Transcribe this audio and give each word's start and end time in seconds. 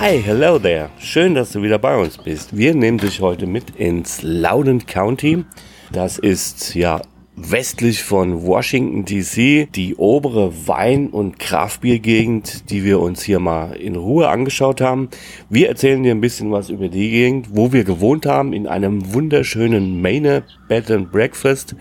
Hi, 0.00 0.18
hello 0.18 0.58
there. 0.58 0.88
Schön, 0.98 1.34
dass 1.34 1.52
du 1.52 1.60
wieder 1.60 1.78
bei 1.78 1.94
uns 1.94 2.16
bist. 2.16 2.56
Wir 2.56 2.74
nehmen 2.74 2.96
dich 2.96 3.20
heute 3.20 3.46
mit 3.46 3.76
ins 3.76 4.22
Loudon 4.22 4.86
County. 4.86 5.44
Das 5.92 6.16
ist 6.16 6.74
ja 6.74 7.02
westlich 7.48 8.02
von 8.02 8.44
Washington 8.46 9.04
DC 9.04 9.72
die 9.72 9.94
obere 9.96 10.66
Wein- 10.66 11.08
und 11.08 11.38
Kraftbiergegend, 11.38 12.70
die 12.70 12.84
wir 12.84 13.00
uns 13.00 13.22
hier 13.22 13.40
mal 13.40 13.72
in 13.72 13.96
Ruhe 13.96 14.28
angeschaut 14.28 14.80
haben. 14.80 15.08
Wir 15.48 15.68
erzählen 15.68 16.02
dir 16.02 16.12
ein 16.12 16.20
bisschen 16.20 16.52
was 16.52 16.68
über 16.68 16.88
die 16.88 17.10
Gegend, 17.10 17.48
wo 17.52 17.72
wir 17.72 17.84
gewohnt 17.84 18.26
haben, 18.26 18.52
in 18.52 18.66
einem 18.66 19.14
wunderschönen 19.14 20.00
Maine 20.02 20.42
Bed 20.68 20.90
and 20.90 21.10
Breakfast. 21.10 21.74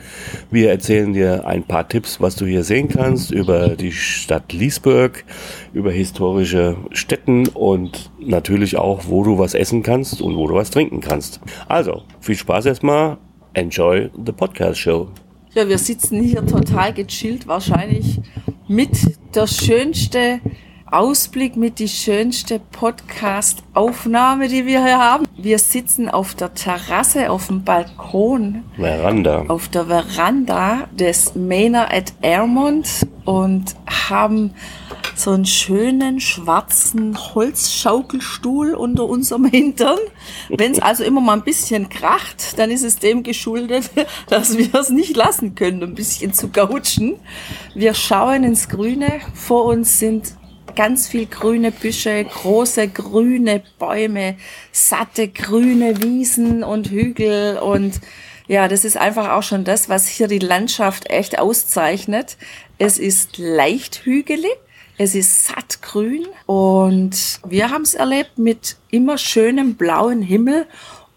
Wir 0.49 0.69
erzählen 0.69 1.13
dir 1.13 1.45
ein 1.45 1.63
paar 1.63 1.87
Tipps, 1.87 2.21
was 2.21 2.35
du 2.35 2.45
hier 2.45 2.63
sehen 2.63 2.87
kannst 2.87 3.31
über 3.31 3.69
die 3.69 3.91
Stadt 3.91 4.53
Leesburg, 4.53 5.25
über 5.73 5.91
historische 5.91 6.77
Städten 6.91 7.47
und 7.47 8.11
natürlich 8.19 8.77
auch, 8.77 9.03
wo 9.07 9.23
du 9.23 9.37
was 9.37 9.53
essen 9.53 9.83
kannst 9.83 10.21
und 10.21 10.35
wo 10.35 10.47
du 10.47 10.55
was 10.55 10.69
trinken 10.69 11.01
kannst. 11.01 11.41
Also, 11.67 12.03
viel 12.21 12.35
Spaß 12.35 12.65
erstmal. 12.65 13.17
Enjoy 13.53 14.09
the 14.25 14.31
podcast 14.31 14.79
show. 14.79 15.09
Ja, 15.55 15.67
wir 15.67 15.79
sitzen 15.79 16.21
hier 16.21 16.45
total 16.45 16.93
gechillt, 16.93 17.47
wahrscheinlich 17.47 18.19
mit 18.67 18.91
der 19.33 19.47
schönste 19.47 20.41
Ausblick, 20.91 21.55
mit 21.55 21.79
die 21.79 21.87
schönste 21.87 22.59
Podcast-Aufnahme, 22.59 24.47
die 24.47 24.65
wir 24.65 24.83
hier 24.83 24.97
haben. 24.97 25.25
Wir 25.37 25.59
sitzen 25.59 26.09
auf 26.09 26.33
der 26.33 26.53
Terrasse, 26.53 27.29
auf 27.29 27.47
dem 27.47 27.63
Balkon. 27.63 28.63
Veranda. 28.75 29.45
Auf 29.47 29.67
der 29.69 29.85
Veranda 29.85 30.87
des 30.91 31.35
Manor 31.35 31.87
at 31.91 32.13
Airmont 32.21 33.07
und 33.25 33.75
haben 34.09 34.55
so 35.15 35.31
einen 35.31 35.45
schönen 35.45 36.19
schwarzen 36.19 37.17
Holzschaukelstuhl 37.35 38.73
unter 38.73 39.05
unserem 39.05 39.45
Hintern. 39.45 39.99
Wenn 40.49 40.71
es 40.71 40.79
also 40.81 41.03
immer 41.03 41.21
mal 41.21 41.33
ein 41.33 41.43
bisschen 41.43 41.89
kracht, 41.89 42.57
dann 42.57 42.71
ist 42.71 42.83
es 42.83 42.97
dem 42.97 43.23
geschuldet, 43.23 43.91
dass 44.29 44.57
wir 44.57 44.73
es 44.73 44.89
nicht 44.89 45.15
lassen 45.15 45.55
können, 45.55 45.83
ein 45.83 45.95
bisschen 45.95 46.33
zu 46.33 46.47
gautschen. 46.49 47.15
Wir 47.75 47.93
schauen 47.93 48.43
ins 48.43 48.69
Grüne. 48.69 49.19
Vor 49.33 49.65
uns 49.65 49.99
sind 49.99 50.38
ganz 50.79 51.09
viel 51.09 51.25
grüne 51.25 51.73
Büsche, 51.73 52.23
große 52.23 52.87
grüne 52.87 53.61
Bäume, 53.79 54.37
satte 54.71 55.27
grüne 55.27 56.01
Wiesen 56.01 56.63
und 56.63 56.89
Hügel 56.89 57.57
und 57.57 57.99
ja, 58.47 58.69
das 58.69 58.85
ist 58.85 58.95
einfach 58.95 59.31
auch 59.31 59.43
schon 59.43 59.65
das, 59.65 59.89
was 59.89 60.07
hier 60.07 60.29
die 60.29 60.39
Landschaft 60.39 61.09
echt 61.09 61.37
auszeichnet. 61.37 62.37
Es 62.77 62.97
ist 62.97 63.37
leicht 63.37 64.05
hügelig, 64.05 64.55
es 64.97 65.15
ist 65.15 65.47
sattgrün 65.47 66.25
und 66.45 67.41
wir 67.45 67.71
haben 67.71 67.81
es 67.81 67.93
erlebt 67.93 68.37
mit 68.37 68.77
immer 68.89 69.17
schönem 69.17 69.75
blauen 69.75 70.21
Himmel 70.21 70.65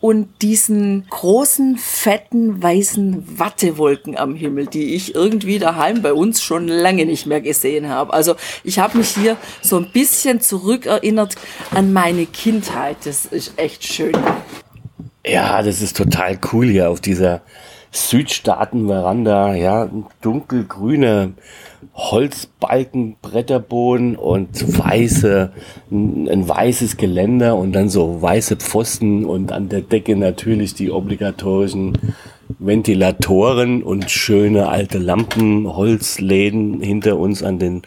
und 0.03 0.42
diesen 0.42 1.06
großen, 1.11 1.78
fetten, 1.78 2.61
weißen 2.61 3.39
Wattewolken 3.39 4.19
am 4.19 4.34
Himmel, 4.34 4.67
die 4.67 4.97
ich 4.97 5.14
irgendwie 5.14 5.61
daheim 5.61 6.03
bei 6.03 6.12
uns 6.12 6.42
schon 6.42 6.67
lange 6.67 7.06
nicht 7.06 7.27
mehr 7.27 7.41
gesehen 7.41 7.89
habe. 7.89 8.12
Also 8.12 8.35
ich 8.64 8.80
habe 8.80 8.98
mich 8.98 9.11
hier 9.11 9.36
so 9.62 9.77
ein 9.77 9.92
bisschen 9.92 10.41
zurückerinnert 10.41 11.36
an 11.70 11.92
meine 11.92 12.27
Kindheit. 12.27 12.96
Das 13.05 13.27
ist 13.27 13.57
echt 13.57 13.85
schön. 13.85 14.12
Ja, 15.24 15.62
das 15.62 15.80
ist 15.80 15.96
total 15.96 16.36
cool 16.52 16.67
hier 16.67 16.91
auf 16.91 17.01
dieser 17.01 17.42
Südstaaten-Veranda. 17.92 19.55
Ja, 19.55 19.89
dunkelgrüne 20.20 21.35
Holzbalken, 21.94 23.16
Bretterboden 23.20 24.16
und 24.16 24.78
weiße, 24.78 25.52
ein 25.90 26.48
weißes 26.48 26.96
Geländer 26.96 27.56
und 27.56 27.72
dann 27.72 27.88
so 27.88 28.22
weiße 28.22 28.56
Pfosten 28.56 29.24
und 29.24 29.52
an 29.52 29.68
der 29.68 29.82
Decke 29.82 30.16
natürlich 30.16 30.74
die 30.74 30.90
obligatorischen 30.90 31.98
Ventilatoren 32.58 33.82
und 33.82 34.10
schöne 34.10 34.68
alte 34.68 34.98
Lampen, 34.98 35.66
Holzläden 35.66 36.80
hinter 36.80 37.18
uns 37.18 37.42
an 37.42 37.58
den 37.58 37.82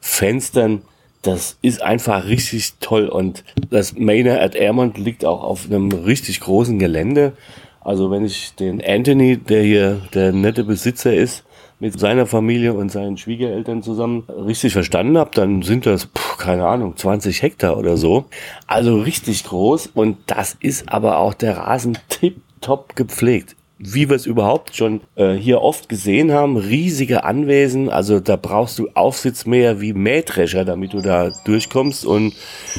Fenstern. 0.00 0.82
Das 1.22 1.58
ist 1.62 1.82
einfach 1.82 2.26
richtig 2.26 2.74
toll 2.80 3.08
und 3.08 3.44
das 3.70 3.94
Manor 3.96 4.40
at 4.40 4.54
Airmont 4.54 4.98
liegt 4.98 5.24
auch 5.24 5.42
auf 5.42 5.66
einem 5.66 5.90
richtig 5.90 6.40
großen 6.40 6.78
Gelände. 6.78 7.32
Also 7.80 8.10
wenn 8.10 8.24
ich 8.24 8.54
den 8.54 8.82
Anthony, 8.84 9.36
der 9.36 9.62
hier 9.62 10.00
der 10.14 10.32
nette 10.32 10.64
Besitzer 10.64 11.14
ist, 11.14 11.44
mit 11.80 11.98
seiner 11.98 12.26
Familie 12.26 12.74
und 12.74 12.90
seinen 12.90 13.16
Schwiegereltern 13.16 13.82
zusammen 13.82 14.24
richtig 14.28 14.72
verstanden 14.72 15.16
habe, 15.16 15.30
dann 15.34 15.62
sind 15.62 15.86
das, 15.86 16.06
pff, 16.06 16.38
keine 16.38 16.66
Ahnung, 16.66 16.96
20 16.96 17.42
Hektar 17.42 17.76
oder 17.76 17.96
so. 17.96 18.26
Also 18.66 19.00
richtig 19.00 19.44
groß 19.44 19.88
und 19.94 20.18
das 20.26 20.56
ist 20.60 20.92
aber 20.92 21.18
auch 21.18 21.34
der 21.34 21.56
Rasen 21.58 21.98
tipptopp 22.08 22.96
gepflegt 22.96 23.54
wie 23.78 24.08
wir 24.08 24.16
es 24.16 24.26
überhaupt 24.26 24.74
schon 24.74 25.00
äh, 25.14 25.34
hier 25.34 25.62
oft 25.62 25.88
gesehen 25.88 26.32
haben, 26.32 26.56
riesige 26.56 27.24
Anwesen, 27.24 27.88
also 27.88 28.18
da 28.18 28.36
brauchst 28.36 28.78
du 28.78 28.88
Aufsitzmäher 28.94 29.80
wie 29.80 29.92
Mähdrescher, 29.92 30.64
damit 30.64 30.92
du 30.92 31.00
da 31.00 31.30
durchkommst 31.44 32.04
und 32.04 32.34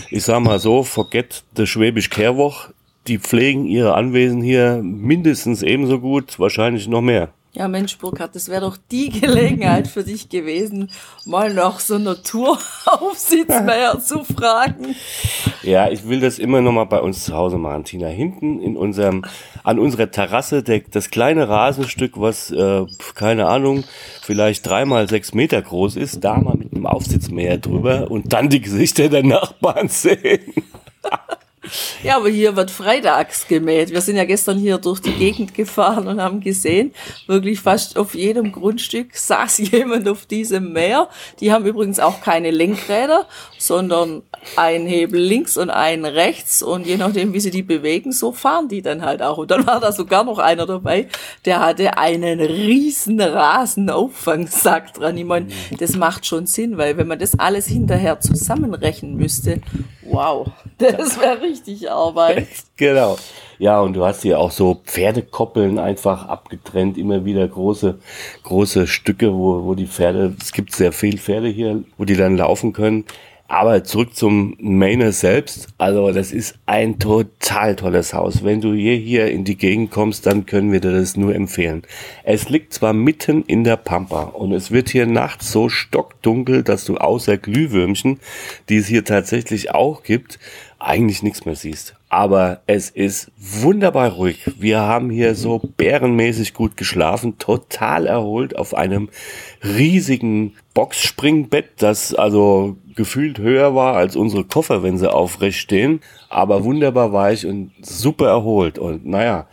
ich 0.10 0.24
sag 0.24 0.42
mal 0.42 0.60
so, 0.60 0.84
forget 0.84 1.44
the 1.56 1.66
Schwäbisch 1.66 2.10
Kehrwoch, 2.10 2.70
die 3.08 3.18
pflegen 3.18 3.66
ihre 3.66 3.96
Anwesen 3.96 4.42
hier 4.42 4.82
mindestens 4.84 5.64
ebenso 5.64 6.00
gut, 6.00 6.38
wahrscheinlich 6.38 6.88
noch 6.88 7.02
mehr. 7.02 7.30
Ja, 7.54 7.68
Mensch, 7.68 7.98
Burkhard, 7.98 8.36
das 8.36 8.48
wäre 8.48 8.62
doch 8.62 8.78
die 8.92 9.10
Gelegenheit 9.10 9.88
für 9.88 10.04
dich 10.04 10.30
gewesen, 10.30 10.92
mal 11.26 11.52
nach 11.52 11.80
so 11.80 11.96
einer 11.96 12.22
Touraufsitzmeier 12.22 14.00
zu 14.04 14.24
fragen. 14.24 14.96
Ja, 15.64 15.90
ich 15.90 16.08
will 16.08 16.20
das 16.20 16.38
immer 16.38 16.62
noch 16.62 16.72
mal 16.72 16.84
bei 16.84 17.00
uns 17.00 17.26
zu 17.26 17.36
Hause 17.36 17.58
machen, 17.58 17.86
Tina. 17.86 18.08
Hinten 18.08 18.62
in 18.62 18.78
unserem, 18.78 19.26
an 19.64 19.80
unserer 19.80 20.12
Terrasse, 20.12 20.62
der, 20.62 20.82
das 20.92 21.10
kleine 21.10 21.50
Rasenstück, 21.50 22.22
was, 22.22 22.52
äh, 22.52 22.86
keine 23.16 23.48
Ahnung, 23.48 23.84
vielleicht 24.22 24.68
dreimal 24.68 25.10
sechs 25.10 25.34
Meter 25.34 25.60
groß 25.60 25.96
ist, 25.96 26.24
da 26.24 26.38
mal 26.38 26.56
mit 26.56 26.72
einem 26.72 26.86
Aufsitzmäher 26.86 27.58
drüber 27.58 28.12
und 28.12 28.32
dann 28.32 28.50
die 28.50 28.62
Gesichter 28.62 29.10
der 29.10 29.24
Nachbarn 29.24 29.88
sehen. 29.88 30.54
Ja, 32.04 32.18
aber 32.18 32.30
hier 32.30 32.56
wird 32.56 32.72
freitags 32.72 33.48
gemäht. 33.48 33.92
Wir 33.92 34.02
sind 34.02 34.16
ja 34.16 34.26
gestern 34.26 34.58
hier 34.58 34.78
durch 34.78 35.00
die 35.00 35.14
Gegend 35.14 35.54
gefahren 35.54 36.08
und 36.08 36.22
haben 36.22 36.40
gesehen, 36.40 36.94
wirklich 37.28 37.60
fast 37.60 37.98
auf 37.98 38.16
jedem 38.16 38.52
Grundstück 38.52 39.16
saß 39.16 39.58
jemand 39.72 40.08
auf 40.08 40.26
diesem 40.26 40.74
Mäher. 40.74 41.10
Die 41.40 41.52
haben 41.52 41.66
übrigens 41.66 42.00
auch 42.00 42.22
keine 42.22 42.52
Lenkräder, 42.52 43.28
sondern 43.58 44.24
ein 44.56 44.86
Hebel 44.86 45.20
links 45.20 45.58
und 45.58 45.70
einen 45.70 46.06
rechts 46.06 46.62
und 46.62 46.86
je 46.86 46.98
nachdem, 46.98 47.34
wie 47.34 47.40
sie 47.40 47.52
die 47.52 47.64
bewegen, 47.64 48.12
so 48.12 48.32
fahren 48.32 48.70
die 48.70 48.82
dann 48.82 49.04
halt 49.04 49.22
auch. 49.22 49.38
Und 49.38 49.52
dann 49.52 49.68
war 49.68 49.80
da 49.80 49.92
sogar 49.92 50.24
noch 50.24 50.40
einer 50.40 50.66
dabei, 50.66 51.08
der 51.46 51.60
hatte 51.60 51.98
einen 51.98 52.40
riesen 52.40 53.20
Rasenauffangssack 53.20 54.94
dran. 54.94 55.18
Ich 55.18 55.26
meine, 55.26 55.48
das 55.78 55.96
macht 55.96 56.26
schon 56.26 56.46
Sinn, 56.46 56.78
weil 56.78 56.98
wenn 56.98 57.08
man 57.08 57.20
das 57.20 57.38
alles 57.38 57.68
hinterher 57.68 58.20
zusammenrechnen 58.20 59.16
müsste, 59.16 59.62
wow, 60.10 60.48
das 60.78 61.20
wäre 61.20 61.42
richtig 61.42 61.90
Arbeit. 61.90 62.48
genau. 62.78 63.18
Ja, 63.58 63.82
und 63.82 63.94
du 63.94 64.06
hast 64.06 64.22
hier 64.22 64.40
auch 64.40 64.52
so 64.52 64.82
Pferdekoppeln 64.86 65.80
einfach 65.80 66.28
abgetrennt, 66.28 66.98
immer 66.98 67.26
wieder 67.26 67.48
große, 67.48 68.00
große 68.44 68.88
Stücke, 68.88 69.34
wo, 69.34 69.66
wo 69.66 69.76
die 69.76 69.88
Pferde, 69.88 70.36
es 70.40 70.54
gibt 70.54 70.74
sehr 70.74 70.94
viele 70.94 71.18
Pferde 71.18 71.50
hier, 71.50 71.84
wo 71.98 72.06
die 72.06 72.16
dann 72.16 72.38
laufen 72.38 72.72
können. 72.72 73.06
Aber 73.52 73.84
zurück 73.84 74.16
zum 74.16 74.56
Mainer 74.60 75.12
selbst. 75.12 75.70
Also 75.80 76.12
das 76.12 76.32
ist 76.32 76.60
ein 76.68 77.00
total 77.00 77.76
tolles 77.76 78.14
Haus. 78.14 78.44
Wenn 78.44 78.62
du 78.62 78.74
hier, 78.74 78.96
hier 78.96 79.32
in 79.32 79.44
die 79.44 79.58
Gegend 79.58 79.90
kommst, 79.90 80.28
dann 80.28 80.46
können 80.46 80.72
wir 80.72 80.80
dir 80.80 80.92
das 80.92 81.18
nur 81.18 81.34
empfehlen. 81.34 81.82
Es 82.24 82.48
liegt 82.50 82.74
zwar 82.74 82.94
mitten 82.94 83.42
in 83.42 83.64
der 83.64 83.78
Pampa 83.78 84.22
und 84.22 84.54
es 84.54 84.70
wird 84.70 84.90
hier 84.90 85.08
nachts 85.08 85.52
so 85.52 85.68
stockdunkel, 85.68 86.62
dass 86.62 86.86
du 86.86 86.98
außer 86.98 87.40
Glühwürmchen, 87.40 88.20
die 88.70 88.78
es 88.78 88.86
hier 88.86 89.04
tatsächlich 89.04 89.72
auch 89.72 90.04
gibt, 90.04 90.38
eigentlich 90.78 91.24
nichts 91.24 91.44
mehr 91.46 91.56
siehst. 91.56 91.99
Aber 92.10 92.62
es 92.66 92.90
ist 92.90 93.32
wunderbar 93.38 94.14
ruhig. 94.14 94.52
Wir 94.58 94.80
haben 94.80 95.12
hier 95.12 95.36
so 95.36 95.60
bärenmäßig 95.78 96.56
gut 96.56 96.76
geschlafen, 96.76 97.38
total 97.38 98.08
erholt 98.08 98.58
auf 98.58 98.74
einem 98.74 99.10
riesigen 99.64 100.56
Boxspringbett, 100.74 101.70
das 101.78 102.16
also 102.16 102.78
gefühlt 102.96 103.38
höher 103.38 103.76
war 103.76 103.96
als 103.96 104.16
unsere 104.16 104.44
Koffer, 104.44 104.82
wenn 104.82 104.98
sie 104.98 105.12
aufrecht 105.12 105.60
stehen. 105.60 106.02
Aber 106.30 106.64
wunderbar 106.64 107.14
weich 107.14 107.46
und 107.46 107.72
super 107.82 108.28
erholt. 108.28 108.80
Und 108.80 109.06
naja, 109.06 109.48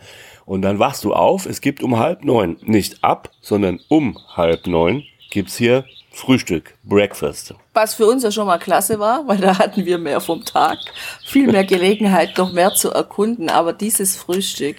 und 0.45 0.63
dann 0.63 0.79
wachst 0.79 1.03
du 1.03 1.13
auf, 1.13 1.45
es 1.45 1.61
gibt 1.61 1.83
um 1.83 1.99
halb 1.99 2.23
neun, 2.23 2.57
nicht 2.63 3.03
ab, 3.03 3.29
sondern 3.41 3.79
um 3.87 4.17
halb 4.35 4.65
neun 4.65 5.03
gibt's 5.29 5.57
hier 5.57 5.85
Frühstück, 6.17 6.73
Breakfast. 6.83 7.53
Was 7.75 7.93
für 7.93 8.07
uns 8.07 8.23
ja 8.23 8.31
schon 8.31 8.47
mal 8.47 8.57
klasse 8.57 8.97
war, 8.97 9.27
weil 9.27 9.37
da 9.37 9.59
hatten 9.59 9.85
wir 9.85 9.99
mehr 9.99 10.19
vom 10.19 10.43
Tag, 10.43 10.79
viel 11.23 11.45
mehr 11.45 11.63
Gelegenheit, 11.63 12.35
noch 12.39 12.51
mehr 12.51 12.73
zu 12.73 12.89
erkunden. 12.89 13.51
Aber 13.51 13.71
dieses 13.71 14.15
Frühstück, 14.15 14.77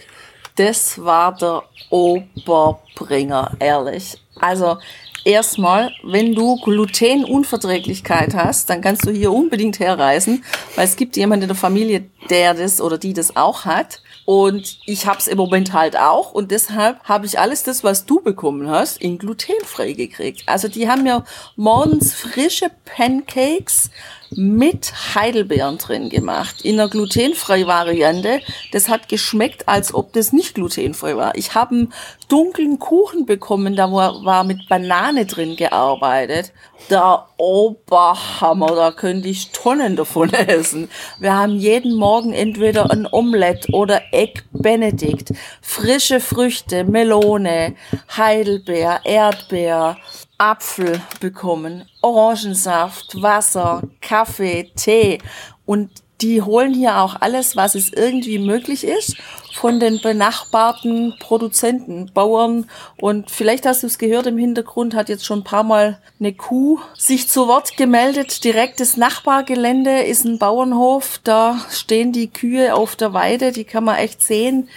das 0.56 1.02
war 1.02 1.36
der 1.36 1.62
Oberbringer, 1.90 3.52
ehrlich. 3.60 4.18
Also 4.40 4.78
erstmal, 5.24 5.92
wenn 6.02 6.34
du 6.34 6.56
Glutenunverträglichkeit 6.56 8.34
hast, 8.34 8.68
dann 8.68 8.80
kannst 8.80 9.06
du 9.06 9.12
hier 9.12 9.30
unbedingt 9.30 9.78
herreisen, 9.78 10.44
weil 10.74 10.86
es 10.86 10.96
gibt 10.96 11.16
jemanden 11.16 11.44
in 11.44 11.48
der 11.50 11.56
Familie, 11.56 12.10
der 12.30 12.54
das 12.54 12.80
oder 12.80 12.98
die 12.98 13.12
das 13.12 13.36
auch 13.36 13.64
hat. 13.64 14.02
Und 14.28 14.80
ich 14.84 15.06
habe 15.06 15.18
es 15.20 15.26
im 15.26 15.38
Moment 15.38 15.72
halt 15.72 15.96
auch. 15.96 16.32
Und 16.32 16.50
deshalb 16.50 17.02
habe 17.04 17.24
ich 17.24 17.38
alles 17.38 17.62
das, 17.62 17.82
was 17.82 18.04
du 18.04 18.20
bekommen 18.20 18.68
hast, 18.68 19.00
in 19.00 19.16
glutenfrei 19.16 19.94
gekriegt. 19.94 20.42
Also 20.44 20.68
die 20.68 20.86
haben 20.86 21.02
mir 21.04 21.24
morgens 21.56 22.12
frische 22.12 22.70
Pancakes 22.84 23.88
mit 24.34 24.92
Heidelbeeren 25.14 25.78
drin 25.78 26.08
gemacht. 26.08 26.62
In 26.62 26.78
einer 26.78 26.88
glutenfreien 26.88 27.66
Variante. 27.66 28.40
Das 28.72 28.88
hat 28.88 29.08
geschmeckt, 29.08 29.68
als 29.68 29.94
ob 29.94 30.12
das 30.12 30.32
nicht 30.32 30.54
glutenfrei 30.54 31.16
war. 31.16 31.34
Ich 31.36 31.54
habe 31.54 31.74
einen 31.74 31.92
dunklen 32.28 32.78
Kuchen 32.78 33.26
bekommen, 33.26 33.74
da 33.74 33.90
war, 33.90 34.44
mit 34.44 34.68
Banane 34.68 35.26
drin 35.26 35.56
gearbeitet. 35.56 36.52
Der 36.90 37.26
Oberhammer, 37.36 38.74
da 38.74 38.90
könnte 38.92 39.28
ich 39.28 39.50
Tonnen 39.50 39.96
davon 39.96 40.32
essen. 40.32 40.88
Wir 41.18 41.34
haben 41.34 41.56
jeden 41.56 41.94
Morgen 41.94 42.32
entweder 42.32 42.90
ein 42.90 43.08
Omelett 43.10 43.72
oder 43.72 44.02
Egg 44.12 44.42
Benedict, 44.52 45.32
frische 45.60 46.20
Früchte, 46.20 46.84
Melone, 46.84 47.74
Heidelbeer, 48.16 49.00
Erdbeer, 49.04 49.96
Apfel 50.38 51.00
bekommen, 51.20 51.88
Orangensaft, 52.00 53.20
Wasser, 53.20 53.82
Kaffee, 54.00 54.70
Tee 54.76 55.18
und 55.66 55.90
die 56.20 56.42
holen 56.42 56.74
hier 56.74 56.98
auch 56.98 57.16
alles, 57.20 57.54
was 57.54 57.74
es 57.74 57.92
irgendwie 57.92 58.38
möglich 58.38 58.84
ist, 58.84 59.16
von 59.54 59.78
den 59.78 60.00
benachbarten 60.00 61.14
Produzenten, 61.20 62.10
Bauern. 62.12 62.68
Und 62.96 63.30
vielleicht 63.30 63.66
hast 63.66 63.82
du 63.82 63.86
es 63.86 63.98
gehört, 63.98 64.26
im 64.26 64.38
Hintergrund 64.38 64.94
hat 64.94 65.08
jetzt 65.08 65.24
schon 65.24 65.40
ein 65.40 65.44
paar 65.44 65.62
Mal 65.62 66.00
eine 66.18 66.32
Kuh 66.32 66.80
sich 66.96 67.28
zu 67.28 67.46
Wort 67.46 67.76
gemeldet. 67.76 68.42
Direkt 68.42 68.80
das 68.80 68.96
Nachbargelände 68.96 70.02
ist 70.02 70.24
ein 70.24 70.38
Bauernhof. 70.38 71.20
Da 71.22 71.60
stehen 71.70 72.12
die 72.12 72.28
Kühe 72.28 72.74
auf 72.74 72.96
der 72.96 73.12
Weide, 73.12 73.52
die 73.52 73.64
kann 73.64 73.84
man 73.84 73.96
echt 73.96 74.22
sehen. 74.22 74.68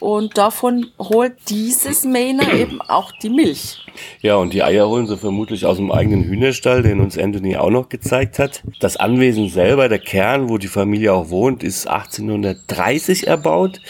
Und 0.00 0.38
davon 0.38 0.86
holt 0.98 1.34
dieses 1.48 2.04
Mähner 2.04 2.52
eben 2.54 2.80
auch 2.80 3.12
die 3.22 3.30
Milch. 3.30 3.78
Ja, 4.22 4.36
und 4.36 4.52
die 4.54 4.62
Eier 4.62 4.88
holen 4.88 5.06
sie 5.06 5.16
vermutlich 5.16 5.66
aus 5.66 5.76
dem 5.76 5.92
eigenen 5.92 6.24
Hühnerstall, 6.24 6.82
den 6.82 7.00
uns 7.00 7.18
Anthony 7.18 7.56
auch 7.56 7.70
noch 7.70 7.88
gezeigt 7.88 8.38
hat. 8.38 8.62
Das 8.80 8.96
Anwesen 8.96 9.48
selber, 9.48 9.88
der 9.88 9.98
Kern, 9.98 10.48
wo 10.48 10.58
die 10.58 10.68
Familie 10.68 11.12
auch 11.12 11.30
wohnt, 11.30 11.62
ist 11.62 11.86
1830 11.86 13.26
erbaut. 13.26 13.80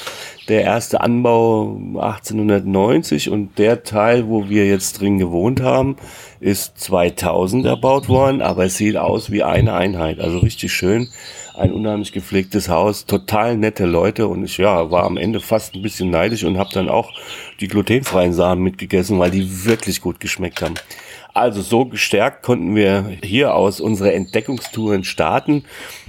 Der 0.48 0.62
erste 0.62 1.00
Anbau 1.00 1.76
1890 1.94 3.30
und 3.30 3.56
der 3.58 3.84
Teil, 3.84 4.28
wo 4.28 4.48
wir 4.48 4.66
jetzt 4.66 5.00
drin 5.00 5.18
gewohnt 5.18 5.60
haben, 5.60 5.96
ist 6.40 6.76
2000 6.78 7.66
erbaut 7.66 8.08
worden, 8.08 8.42
aber 8.42 8.64
es 8.64 8.76
sieht 8.76 8.96
aus 8.96 9.30
wie 9.30 9.44
eine 9.44 9.74
Einheit. 9.74 10.18
Also 10.18 10.38
richtig 10.38 10.72
schön 10.72 11.08
ein 11.60 11.72
unheimlich 11.72 12.12
gepflegtes 12.12 12.68
Haus, 12.68 13.04
total 13.04 13.56
nette 13.56 13.84
Leute 13.84 14.26
und 14.26 14.44
ich 14.44 14.56
ja, 14.56 14.90
war 14.90 15.04
am 15.04 15.18
Ende 15.18 15.40
fast 15.40 15.74
ein 15.74 15.82
bisschen 15.82 16.10
neidisch 16.10 16.44
und 16.44 16.58
habe 16.58 16.70
dann 16.72 16.88
auch 16.88 17.12
die 17.60 17.68
glutenfreien 17.68 18.32
Sachen 18.32 18.62
mitgegessen, 18.62 19.18
weil 19.18 19.30
die 19.30 19.64
wirklich 19.66 20.00
gut 20.00 20.20
geschmeckt 20.20 20.62
haben. 20.62 20.74
Also 21.34 21.60
so 21.60 21.84
gestärkt 21.84 22.42
konnten 22.42 22.74
wir 22.74 23.12
hier 23.22 23.54
aus 23.54 23.80
unsere 23.80 24.12
Entdeckungstouren 24.14 25.04
starten. 25.04 25.64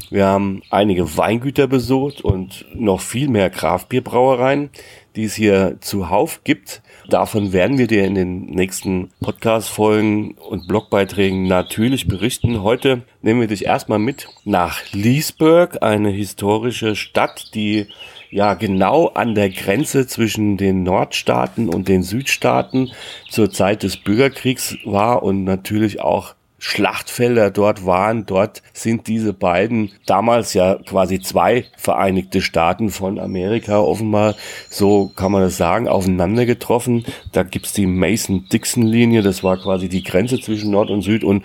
Wir 0.10 0.26
haben 0.26 0.64
einige 0.70 1.18
Weingüter 1.18 1.68
besucht 1.68 2.22
und 2.22 2.66
noch 2.74 3.02
viel 3.02 3.28
mehr 3.28 3.50
Kraftbierbrauereien, 3.50 4.70
die 5.16 5.26
es 5.26 5.36
hier 5.36 5.78
zuhauf 5.82 6.44
gibt. 6.44 6.82
Davon 7.10 7.52
werden 7.52 7.78
wir 7.78 7.88
dir 7.88 8.06
in 8.06 8.16
den 8.16 8.46
nächsten 8.46 9.10
Podcast-Folgen 9.22 10.36
und 10.36 10.68
Blogbeiträgen 10.68 11.44
natürlich 11.48 12.08
berichten. 12.08 12.62
Heute 12.62 13.02
nehmen 13.22 13.42
wir 13.42 13.48
dich 13.48 13.66
erstmal 13.66 14.00
mit 14.00 14.28
nach 14.46 14.82
Leesburg, 14.92 15.82
eine 15.82 16.10
historische 16.10 16.96
Stadt, 16.96 17.54
die 17.56 17.88
ja 18.30 18.54
genau 18.54 19.08
an 19.08 19.36
der 19.36 19.50
Grenze 19.50 20.08
zwischen 20.08 20.58
den 20.58 20.84
Nordstaaten 20.84 21.70
und 21.70 21.88
den 21.88 22.04
Südstaaten 22.04 22.92
zur 23.30 23.52
Zeit 23.52 23.84
des 23.84 23.98
Bürgerkriegs 23.98 24.78
war 24.86 25.24
und 25.24 25.44
natürlich 25.44 26.02
auch 26.02 26.36
Schlachtfelder 26.64 27.50
dort 27.50 27.88
waren. 27.88 28.28
Dort 28.28 28.62
sind 28.72 29.08
diese 29.08 29.34
beiden 29.34 29.92
damals 30.06 30.54
ja 30.54 30.76
quasi 30.76 31.20
zwei 31.20 31.66
Vereinigte 31.76 32.40
Staaten 32.40 32.92
von 32.92 33.20
Amerika 33.20 33.80
offenbar, 33.80 34.36
so 34.70 35.12
kann 35.16 35.32
man 35.32 35.42
das 35.42 35.58
sagen, 35.58 35.88
aufeinander 35.88 36.46
getroffen. 36.46 37.04
Da 37.32 37.42
gibt's 37.42 37.74
die 37.74 37.88
Mason-Dixon-Linie, 37.88 39.24
das 39.24 39.44
war 39.44 39.58
quasi 39.58 39.90
die 39.90 40.04
Grenze 40.04 40.40
zwischen 40.40 40.70
Nord 40.70 40.92
und 40.92 41.02
Süd 41.02 41.24
und 41.24 41.44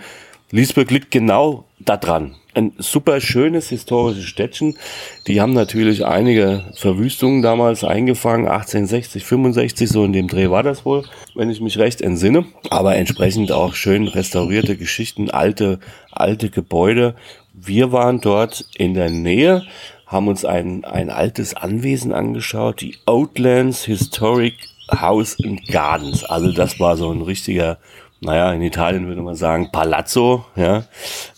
Leesburg 0.51 0.91
liegt 0.91 1.11
genau 1.11 1.65
da 1.89 1.97
dran 1.97 2.35
ein 2.57 2.73
super 2.79 3.21
schönes 3.21 3.69
historisches 3.69 4.25
Städtchen. 4.25 4.77
Die 5.27 5.39
haben 5.39 5.53
natürlich 5.53 6.05
einige 6.05 6.63
Verwüstungen 6.73 7.43
damals 7.43 7.83
eingefangen, 7.83 8.47
1860, 8.47 9.23
65, 9.23 9.87
so 9.87 10.03
in 10.03 10.11
dem 10.11 10.27
Dreh 10.27 10.49
war 10.49 10.63
das 10.63 10.83
wohl, 10.83 11.03
wenn 11.35 11.51
ich 11.51 11.61
mich 11.61 11.77
recht 11.77 12.01
entsinne. 12.01 12.45
Aber 12.71 12.95
entsprechend 12.95 13.51
auch 13.51 13.75
schön 13.75 14.07
restaurierte 14.07 14.75
Geschichten, 14.75 15.29
alte, 15.29 15.79
alte 16.11 16.49
Gebäude. 16.49 17.15
Wir 17.53 17.91
waren 17.91 18.21
dort 18.21 18.65
in 18.75 18.95
der 18.95 19.11
Nähe, 19.11 19.63
haben 20.07 20.27
uns 20.27 20.43
ein, 20.43 20.83
ein 20.83 21.11
altes 21.11 21.53
Anwesen 21.53 22.11
angeschaut, 22.11 22.81
die 22.81 22.97
Outlands 23.05 23.85
Historic 23.85 24.55
House 24.89 25.37
and 25.43 25.67
Gardens. 25.67 26.23
Also 26.23 26.51
das 26.51 26.79
war 26.79 26.97
so 26.97 27.11
ein 27.11 27.21
richtiger 27.21 27.77
naja, 28.19 28.51
in 28.53 28.61
Italien 28.61 29.07
würde 29.07 29.21
man 29.21 29.35
sagen 29.35 29.69
Palazzo, 29.71 30.45
ja, 30.55 30.85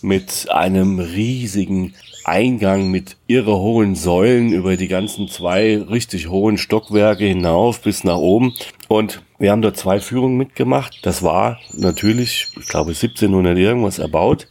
mit 0.02 0.48
einem 0.50 1.00
riesigen 1.00 1.94
Eingang 2.26 2.92
mit 2.92 3.18
irre 3.28 3.58
hohen 3.58 3.96
Säulen 3.96 4.52
über 4.52 4.78
die 4.78 4.88
ganzen 4.88 5.28
zwei 5.28 5.82
richtig 5.82 6.30
hohen 6.30 6.58
Stockwerke 6.58 7.26
hinauf 7.26 7.82
bis 7.82 8.04
nach 8.04 8.18
oben. 8.18 8.54
Und 8.88 9.24
wir 9.40 9.52
haben 9.52 9.62
dort 9.62 9.78
zwei 9.78 10.00
Führungen 10.00 10.38
mitgemacht. 10.38 11.00
Das 11.04 11.24
war 11.24 11.60
natürlich, 11.74 12.48
ich 12.60 12.68
glaube, 12.68 12.92
1700 12.92 13.58
irgendwas 13.58 14.00
erbaut 14.00 14.48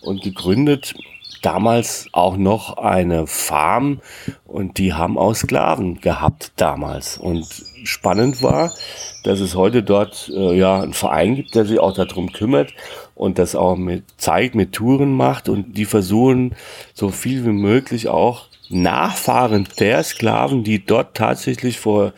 und 0.00 0.22
gegründet. 0.22 0.94
Damals 1.42 2.08
auch 2.12 2.36
noch 2.36 2.78
eine 2.78 3.26
Farm 3.26 4.00
und 4.46 4.78
die 4.78 4.94
haben 4.94 5.18
auch 5.18 5.34
Sklaven 5.34 6.00
gehabt 6.00 6.52
damals. 6.56 7.18
Und 7.18 7.46
spannend 7.84 8.42
war, 8.42 8.72
dass 9.24 9.40
es 9.40 9.54
heute 9.54 9.82
dort 9.82 10.30
äh, 10.34 10.56
ja 10.56 10.80
einen 10.80 10.94
Verein 10.94 11.34
gibt, 11.36 11.54
der 11.54 11.64
sich 11.64 11.78
auch 11.78 11.92
darum 11.92 12.32
kümmert 12.32 12.72
und 13.14 13.38
das 13.38 13.54
auch 13.54 13.76
mit 13.76 14.04
zeigt, 14.16 14.54
mit 14.54 14.72
Touren 14.72 15.12
macht 15.12 15.48
und 15.48 15.76
die 15.76 15.84
versuchen 15.84 16.54
so 16.94 17.10
viel 17.10 17.44
wie 17.44 17.52
möglich 17.52 18.08
auch 18.08 18.46
Nachfahren 18.70 19.66
der 19.78 20.02
Sklaven, 20.02 20.64
die 20.64 20.84
dort 20.84 21.16
tatsächlich 21.16 21.78
vor 21.78 22.12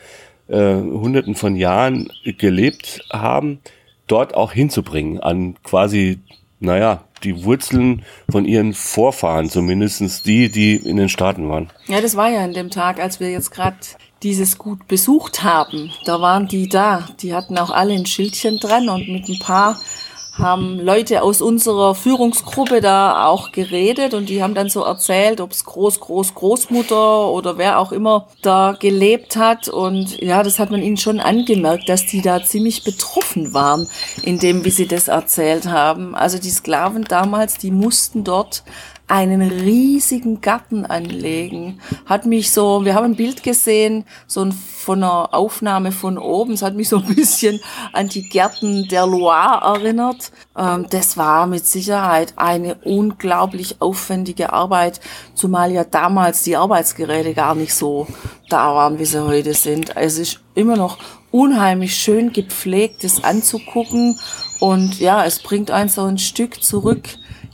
äh, 0.48 0.74
Hunderten 0.74 1.34
von 1.34 1.56
Jahren 1.56 2.10
gelebt 2.24 3.04
haben, 3.12 3.60
dort 4.06 4.34
auch 4.34 4.52
hinzubringen 4.52 5.20
an 5.20 5.54
quasi, 5.62 6.18
naja, 6.58 7.04
die 7.22 7.44
Wurzeln 7.44 8.02
von 8.30 8.44
ihren 8.44 8.74
Vorfahren, 8.74 9.48
zumindestens 9.48 10.22
die, 10.22 10.48
die 10.48 10.76
in 10.76 10.96
den 10.96 11.08
Staaten 11.08 11.48
waren. 11.48 11.70
Ja, 11.86 12.00
das 12.00 12.16
war 12.16 12.30
ja 12.30 12.44
an 12.44 12.52
dem 12.52 12.70
Tag, 12.70 13.00
als 13.00 13.20
wir 13.20 13.30
jetzt 13.30 13.50
gerade 13.50 13.76
dieses 14.22 14.58
Gut 14.58 14.86
besucht 14.86 15.42
haben. 15.42 15.90
Da 16.04 16.20
waren 16.20 16.46
die 16.46 16.68
da. 16.68 17.08
Die 17.20 17.34
hatten 17.34 17.58
auch 17.58 17.70
alle 17.70 17.94
ein 17.94 18.06
Schildchen 18.06 18.58
dran 18.58 18.88
und 18.88 19.08
mit 19.08 19.28
ein 19.28 19.38
paar 19.38 19.80
haben 20.40 20.80
Leute 20.80 21.22
aus 21.22 21.42
unserer 21.42 21.94
Führungsgruppe 21.94 22.80
da 22.80 23.26
auch 23.26 23.52
geredet 23.52 24.14
und 24.14 24.28
die 24.28 24.42
haben 24.42 24.54
dann 24.54 24.68
so 24.68 24.82
erzählt, 24.82 25.40
ob 25.40 25.52
es 25.52 25.64
Groß, 25.64 26.00
Groß, 26.00 26.34
Großmutter 26.34 27.28
oder 27.28 27.58
wer 27.58 27.78
auch 27.78 27.92
immer 27.92 28.28
da 28.42 28.76
gelebt 28.78 29.36
hat. 29.36 29.68
Und 29.68 30.20
ja, 30.20 30.42
das 30.42 30.58
hat 30.58 30.70
man 30.70 30.82
ihnen 30.82 30.96
schon 30.96 31.20
angemerkt, 31.20 31.88
dass 31.88 32.06
die 32.06 32.22
da 32.22 32.42
ziemlich 32.42 32.84
betroffen 32.84 33.52
waren, 33.54 33.88
in 34.22 34.38
dem, 34.38 34.64
wie 34.64 34.70
sie 34.70 34.86
das 34.86 35.08
erzählt 35.08 35.66
haben. 35.66 36.14
Also 36.14 36.38
die 36.38 36.50
Sklaven 36.50 37.04
damals, 37.04 37.58
die 37.58 37.70
mussten 37.70 38.24
dort 38.24 38.64
einen 39.10 39.42
riesigen 39.42 40.40
Garten 40.40 40.86
anlegen. 40.86 41.80
Hat 42.06 42.26
mich 42.26 42.52
so, 42.52 42.84
wir 42.84 42.94
haben 42.94 43.06
ein 43.06 43.16
Bild 43.16 43.42
gesehen, 43.42 44.04
so 44.28 44.42
ein, 44.42 44.52
von 44.52 45.02
einer 45.02 45.34
Aufnahme 45.34 45.90
von 45.90 46.16
oben, 46.16 46.52
es 46.52 46.62
hat 46.62 46.76
mich 46.76 46.88
so 46.88 46.98
ein 46.98 47.14
bisschen 47.16 47.60
an 47.92 48.08
die 48.08 48.28
Gärten 48.28 48.86
der 48.88 49.06
Loire 49.06 49.78
erinnert. 49.78 50.30
Ähm, 50.56 50.86
das 50.90 51.16
war 51.16 51.48
mit 51.48 51.66
Sicherheit 51.66 52.34
eine 52.36 52.76
unglaublich 52.84 53.80
aufwendige 53.80 54.52
Arbeit, 54.52 55.00
zumal 55.34 55.72
ja 55.72 55.82
damals 55.82 56.44
die 56.44 56.56
Arbeitsgeräte 56.56 57.34
gar 57.34 57.56
nicht 57.56 57.74
so 57.74 58.06
da 58.48 58.74
waren, 58.74 59.00
wie 59.00 59.04
sie 59.04 59.24
heute 59.24 59.54
sind. 59.54 59.96
Es 59.96 60.18
ist 60.18 60.40
immer 60.54 60.76
noch 60.76 60.98
unheimlich 61.32 61.96
schön 61.96 62.32
gepflegt, 62.32 63.02
das 63.02 63.24
anzugucken 63.24 64.18
und 64.60 65.00
ja, 65.00 65.24
es 65.24 65.40
bringt 65.40 65.72
einen 65.72 65.88
so 65.88 66.04
ein 66.04 66.18
Stück 66.18 66.62
zurück 66.62 67.08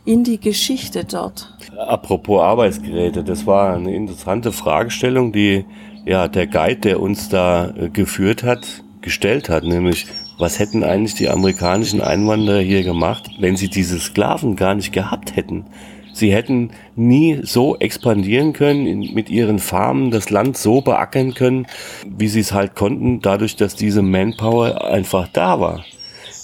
in 0.07 0.25
die 0.25 0.41
Geschichte 0.41 1.05
dort. 1.05 1.53
Apropos 1.77 2.41
Arbeitsgeräte, 2.41 3.23
das 3.23 3.47
war 3.47 3.75
eine 3.75 3.95
interessante 3.95 4.53
Fragestellung, 4.53 5.33
die 5.33 5.65
ja 6.07 6.29
der 6.29 6.47
Guide, 6.47 6.81
der 6.81 7.01
uns 7.01 7.29
da 7.29 7.71
äh, 7.71 7.91
geführt 7.91 8.43
hat, 8.43 8.85
gestellt 9.03 9.49
hat, 9.49 9.65
nämlich 9.65 10.07
was 10.39 10.59
hätten 10.59 10.85
eigentlich 10.85 11.15
die 11.15 11.29
amerikanischen 11.29 12.01
Einwanderer 12.01 12.61
hier 12.61 12.83
gemacht, 12.83 13.31
wenn 13.41 13.57
sie 13.57 13.69
diese 13.69 13.99
Sklaven 13.99 14.57
gar 14.57 14.75
nicht 14.75 14.93
gehabt 14.93 15.35
hätten? 15.35 15.65
Sie 16.13 16.33
hätten 16.33 16.71
nie 16.95 17.41
so 17.43 17.77
expandieren 17.77 18.53
können, 18.55 19.13
mit 19.13 19.29
ihren 19.29 19.59
Farmen 19.59 20.11
das 20.11 20.31
Land 20.31 20.57
so 20.57 20.81
beackern 20.81 21.35
können, 21.35 21.67
wie 22.07 22.29
sie 22.29 22.41
es 22.41 22.53
halt 22.53 22.75
konnten, 22.75 23.21
dadurch, 23.21 23.57
dass 23.57 23.75
diese 23.77 24.01
Manpower 24.01 24.85
einfach 24.85 25.29
da 25.29 25.61
war. 25.61 25.85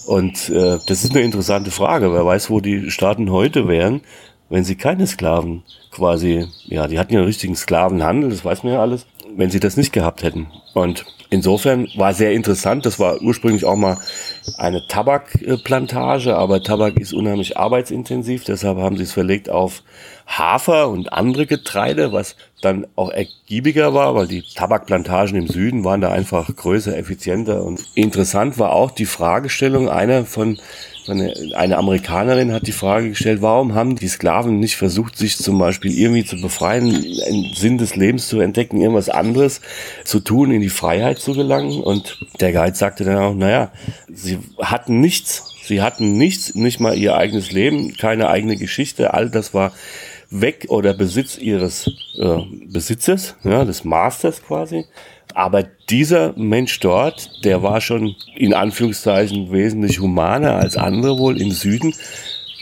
Und 0.07 0.49
äh, 0.49 0.79
das 0.87 1.05
ist 1.05 1.13
eine 1.13 1.23
interessante 1.23 1.71
Frage. 1.71 2.13
Wer 2.13 2.25
weiß, 2.25 2.51
wo 2.51 2.61
die 2.61 2.91
Staaten 2.91 3.31
heute 3.31 3.69
wären, 3.69 4.03
wenn 4.49 4.65
sie 4.65 4.77
keine 4.77 5.07
Sklaven 5.07 5.63
quasi, 5.91 6.47
ja, 6.65 6.87
die 6.87 6.99
hatten 6.99 7.13
ja 7.15 7.21
einen 7.21 7.27
richtigen 7.27 7.57
Sklavenhandel, 7.57 8.31
das 8.31 8.45
weiß 8.45 8.65
man 8.65 8.75
ja 8.75 8.81
alles, 8.81 9.07
wenn 9.35 9.51
sie 9.51 9.61
das 9.61 9.77
nicht 9.77 9.93
gehabt 9.93 10.23
hätten. 10.23 10.47
Und 10.75 11.07
insofern 11.31 11.89
war 11.97 12.13
sehr 12.13 12.33
interessant, 12.33 12.85
das 12.85 12.99
war 12.99 13.21
ursprünglich 13.23 13.65
auch 13.65 13.77
mal 13.77 13.99
eine 14.59 14.87
Tabakplantage, 14.87 16.37
aber 16.37 16.63
Tabak 16.63 16.99
ist 16.99 17.15
unheimlich 17.15 17.57
arbeitsintensiv, 17.57 18.45
deshalb 18.45 18.79
haben 18.79 18.97
sie 18.97 19.05
es 19.05 19.13
verlegt 19.13 19.49
auf 19.49 19.83
Hafer 20.27 20.89
und 20.89 21.13
andere 21.13 21.47
Getreide, 21.47 22.13
was 22.13 22.37
dann 22.65 22.87
auch 22.97 23.11
ergiebiger 23.11 23.93
war, 23.93 24.15
weil 24.15 24.27
die 24.27 24.43
Tabakplantagen 24.55 25.37
im 25.37 25.49
Süden 25.49 25.85
waren 25.85 26.01
da 26.01 26.11
einfach 26.11 26.55
größer, 26.55 26.97
effizienter. 26.97 27.63
Und 27.63 27.85
interessant 27.95 28.59
war 28.59 28.73
auch 28.73 28.91
die 28.91 29.07
Fragestellung 29.07 29.89
einer 29.89 30.25
von 30.25 30.59
eine, 31.09 31.35
eine 31.55 31.79
Amerikanerin 31.79 32.53
hat 32.53 32.67
die 32.67 32.73
Frage 32.73 33.11
gestellt, 33.11 33.43
warum 33.43 33.75
haben 33.75 33.97
die 33.97 34.09
Sklaven 34.09 34.61
nicht 34.61 34.77
versucht, 34.77 35.17
sich 35.17 35.37
zum 35.37 35.59
Beispiel 35.59 35.97
irgendwie 35.97 36.25
zu 36.25 36.41
befreien, 36.41 36.95
einen 37.27 37.55
Sinn 37.55 37.79
des 37.79 37.97
Lebens 37.97 38.29
zu 38.29 38.41
entdecken, 38.41 38.81
irgendwas 38.81 39.09
anderes 39.09 39.61
zu 40.05 40.21
tun, 40.21 40.53
in 40.53 40.61
die 40.61 40.69
Freiheit 40.69 41.19
zu 41.19 41.33
gelangen? 41.33 41.83
Und 41.83 42.25
der 42.41 42.53
Guide 42.53 42.77
sagte 42.77 43.05
dann 43.05 43.19
auch, 43.19 43.35
naja, 43.35 43.73
sie 44.13 44.39
hatten 44.61 45.01
nichts. 45.01 45.49
Sie 45.65 45.81
hatten 45.81 46.19
nichts, 46.19 46.57
nicht 46.57 46.81
mal 46.81 46.99
ihr 46.99 47.17
eigenes 47.17 47.53
Leben, 47.53 47.97
keine 47.97 48.29
eigene 48.29 48.57
Geschichte. 48.57 49.15
All 49.15 49.31
das 49.31 49.55
war 49.55 49.73
weg 50.33 50.67
oder 50.69 50.95
Besitz 50.95 51.39
ihres 51.39 51.91
äh, 52.17 52.39
Besitzes, 52.67 53.37
ja, 53.45 53.65
des 53.65 53.85
Masters 53.85 54.43
quasi. 54.43 54.87
Aber 55.35 55.63
dieser 55.89 56.35
Mensch 56.37 56.81
dort, 56.81 57.45
der 57.45 57.63
war 57.63 57.81
schon 57.81 58.15
in 58.37 58.55
Anführungszeichen 58.55 59.53
wesentlich 59.53 60.01
humaner 60.01 60.57
als 60.57 60.77
andere 60.77 61.19
wohl 61.19 61.41
im 61.41 61.51
Süden. 61.51 61.95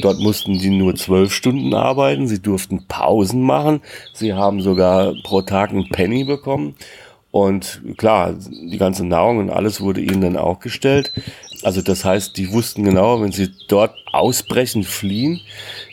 Dort 0.01 0.19
mussten 0.19 0.59
die 0.59 0.71
nur 0.71 0.95
zwölf 0.95 1.33
Stunden 1.33 1.75
arbeiten, 1.75 2.27
sie 2.27 2.41
durften 2.41 2.87
Pausen 2.87 3.43
machen, 3.43 3.83
sie 4.15 4.33
haben 4.33 4.63
sogar 4.63 5.15
pro 5.25 5.43
Tag 5.43 5.71
einen 5.71 5.89
Penny 5.91 6.25
bekommen. 6.25 6.75
Und 7.33 7.81
klar, 7.97 8.35
die 8.51 8.79
ganze 8.79 9.05
Nahrung 9.07 9.39
und 9.39 9.51
alles 9.51 9.81
wurde 9.81 10.01
ihnen 10.01 10.21
dann 10.21 10.37
auch 10.37 10.59
gestellt. 10.59 11.13
Also 11.63 11.81
das 11.81 12.05
heißt, 12.05 12.37
die 12.37 12.53
wussten 12.53 12.85
genau, 12.85 13.21
wenn 13.21 13.33
sie 13.33 13.51
dort 13.69 13.95
ausbrechen, 14.13 14.83
fliehen, 14.83 15.41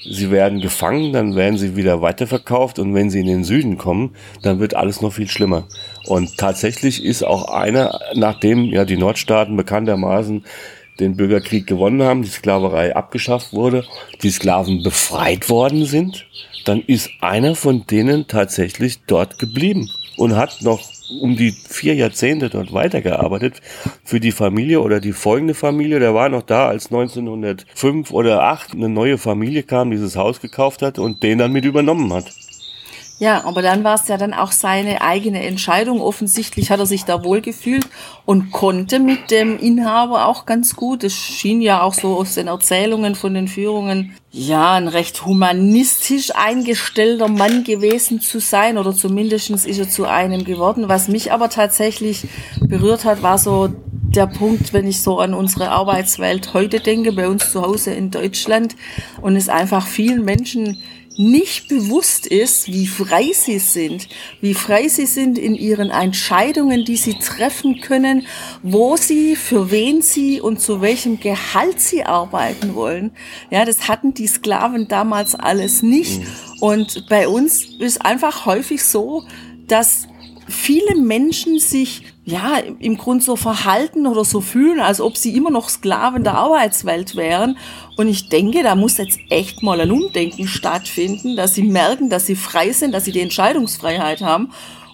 sie 0.03 0.31
werden 0.31 0.61
gefangen, 0.61 1.13
dann 1.13 1.35
werden 1.35 1.57
sie 1.57 1.75
wieder 1.75 2.01
weiterverkauft 2.01 2.79
und 2.79 2.95
wenn 2.95 3.09
sie 3.09 3.19
in 3.19 3.27
den 3.27 3.43
Süden 3.43 3.77
kommen, 3.77 4.15
dann 4.41 4.59
wird 4.59 4.75
alles 4.75 5.01
noch 5.01 5.13
viel 5.13 5.27
schlimmer. 5.27 5.67
Und 6.07 6.37
tatsächlich 6.37 7.03
ist 7.03 7.23
auch 7.23 7.49
einer, 7.49 7.99
nachdem 8.15 8.63
ja 8.65 8.85
die 8.85 8.97
Nordstaaten 8.97 9.55
bekanntermaßen 9.55 10.43
den 10.99 11.15
Bürgerkrieg 11.15 11.67
gewonnen 11.67 12.01
haben, 12.01 12.23
die 12.23 12.29
Sklaverei 12.29 12.95
abgeschafft 12.95 13.53
wurde, 13.53 13.85
die 14.23 14.31
Sklaven 14.31 14.81
befreit 14.81 15.49
worden 15.49 15.85
sind, 15.85 16.25
dann 16.65 16.81
ist 16.81 17.09
einer 17.21 17.55
von 17.55 17.85
denen 17.85 18.27
tatsächlich 18.27 18.99
dort 19.05 19.37
geblieben 19.37 19.89
und 20.17 20.35
hat 20.35 20.61
noch 20.61 20.81
um 21.09 21.35
die 21.35 21.51
vier 21.51 21.95
Jahrzehnte 21.95 22.49
dort 22.49 22.73
weitergearbeitet 22.73 23.61
für 24.03 24.19
die 24.19 24.31
Familie 24.31 24.81
oder 24.81 24.99
die 24.99 25.13
folgende 25.13 25.53
Familie. 25.53 25.99
Der 25.99 26.13
war 26.13 26.29
noch 26.29 26.43
da, 26.43 26.67
als 26.67 26.87
1905 26.87 28.11
oder 28.11 28.43
8 28.43 28.73
eine 28.73 28.89
neue 28.89 29.17
Familie 29.17 29.63
kam, 29.63 29.91
dieses 29.91 30.15
Haus 30.15 30.41
gekauft 30.41 30.81
hat 30.81 30.99
und 30.99 31.23
den 31.23 31.37
dann 31.37 31.51
mit 31.51 31.65
übernommen 31.65 32.13
hat. 32.13 32.25
Ja, 33.19 33.45
aber 33.45 33.63
dann 33.63 33.83
war 33.83 33.95
es 33.95 34.07
ja 34.07 34.17
dann 34.17 34.35
auch 34.35 34.51
seine 34.51 35.01
eigene 35.01 35.43
Entscheidung. 35.43 36.01
Offensichtlich 36.01 36.69
hat 36.69 36.79
er 36.79 36.85
sich 36.85 37.03
da 37.03 37.23
wohlgefühlt 37.23 37.87
und 38.25 38.51
konnte 38.51 38.99
mit 38.99 39.31
dem 39.31 39.57
Inhaber 39.57 40.27
auch 40.27 40.45
ganz 40.45 40.75
gut. 40.75 41.03
Es 41.03 41.15
schien 41.15 41.59
ja 41.61 41.81
auch 41.81 41.95
so 41.95 42.15
aus 42.15 42.35
den 42.35 42.45
Erzählungen 42.45 43.15
von 43.15 43.33
den 43.33 43.47
Führungen, 43.47 44.13
ja, 44.29 44.75
ein 44.75 44.87
recht 44.87 45.25
humanistisch 45.25 46.35
eingestellter 46.35 47.27
Mann 47.27 47.63
gewesen 47.63 48.21
zu 48.21 48.39
sein 48.39 48.77
oder 48.77 48.93
zumindest 48.93 49.49
ist 49.49 49.79
er 49.79 49.89
zu 49.89 50.05
einem 50.05 50.43
geworden. 50.43 50.87
Was 50.87 51.07
mich 51.07 51.31
aber 51.31 51.49
tatsächlich 51.49 52.27
berührt 52.61 53.03
hat, 53.03 53.23
war 53.23 53.39
so 53.39 53.69
der 54.17 54.27
Punkt, 54.27 54.73
wenn 54.73 54.87
ich 54.87 55.01
so 55.01 55.17
an 55.17 55.33
unsere 55.33 55.69
Arbeitswelt 55.71 56.53
heute 56.53 56.79
denke, 56.79 57.13
bei 57.13 57.27
uns 57.27 57.51
zu 57.51 57.63
Hause 57.63 57.93
in 57.93 58.11
Deutschland 58.11 58.75
und 59.21 59.35
es 59.35 59.49
einfach 59.49 59.87
vielen 59.87 60.23
Menschen 60.23 60.77
nicht 61.17 61.67
bewusst 61.67 62.27
ist, 62.27 62.67
wie 62.67 62.87
frei 62.87 63.31
sie 63.33 63.59
sind, 63.59 64.07
wie 64.39 64.53
frei 64.53 64.87
sie 64.87 65.05
sind 65.05 65.37
in 65.37 65.55
ihren 65.55 65.89
Entscheidungen, 65.89 66.85
die 66.85 66.97
sie 66.97 67.15
treffen 67.15 67.81
können, 67.81 68.27
wo 68.61 68.97
sie, 68.97 69.35
für 69.35 69.71
wen 69.71 70.01
sie 70.01 70.39
und 70.39 70.61
zu 70.61 70.81
welchem 70.81 71.19
Gehalt 71.19 71.79
sie 71.79 72.03
arbeiten 72.03 72.75
wollen. 72.75 73.11
Ja, 73.49 73.65
das 73.65 73.87
hatten 73.87 74.13
die 74.13 74.27
Sklaven 74.27 74.87
damals 74.87 75.35
alles 75.35 75.81
nicht. 75.81 76.19
Mhm. 76.19 76.27
Und 76.59 77.05
bei 77.09 77.27
uns 77.27 77.65
ist 77.79 78.05
einfach 78.05 78.45
häufig 78.45 78.83
so, 78.83 79.23
dass 79.67 80.07
viele 80.47 80.95
Menschen 80.95 81.59
sich 81.59 82.03
ja 82.25 82.57
im 82.57 82.97
Grund 82.97 83.23
so 83.23 83.35
verhalten 83.35 84.05
oder 84.07 84.23
so 84.23 84.41
fühlen, 84.41 84.79
als 84.79 85.01
ob 85.01 85.17
sie 85.17 85.35
immer 85.35 85.49
noch 85.49 85.69
Sklaven 85.69 86.23
der 86.23 86.35
Arbeitswelt 86.35 87.15
wären. 87.15 87.57
Und 87.97 88.07
ich 88.07 88.29
denke, 88.29 88.61
da 88.61 88.75
muss 88.75 88.97
jetzt 88.97 89.19
echt 89.29 89.63
mal 89.63 89.81
ein 89.81 89.91
Umdenken 89.91 90.47
stattfinden, 90.47 91.35
dass 91.35 91.55
sie 91.55 91.63
merken, 91.63 92.09
dass 92.09 92.27
sie 92.27 92.35
frei 92.35 92.71
sind, 92.71 92.93
dass 92.93 93.05
sie 93.05 93.11
die 93.11 93.21
Entscheidungsfreiheit 93.21 94.21
haben. 94.21 94.51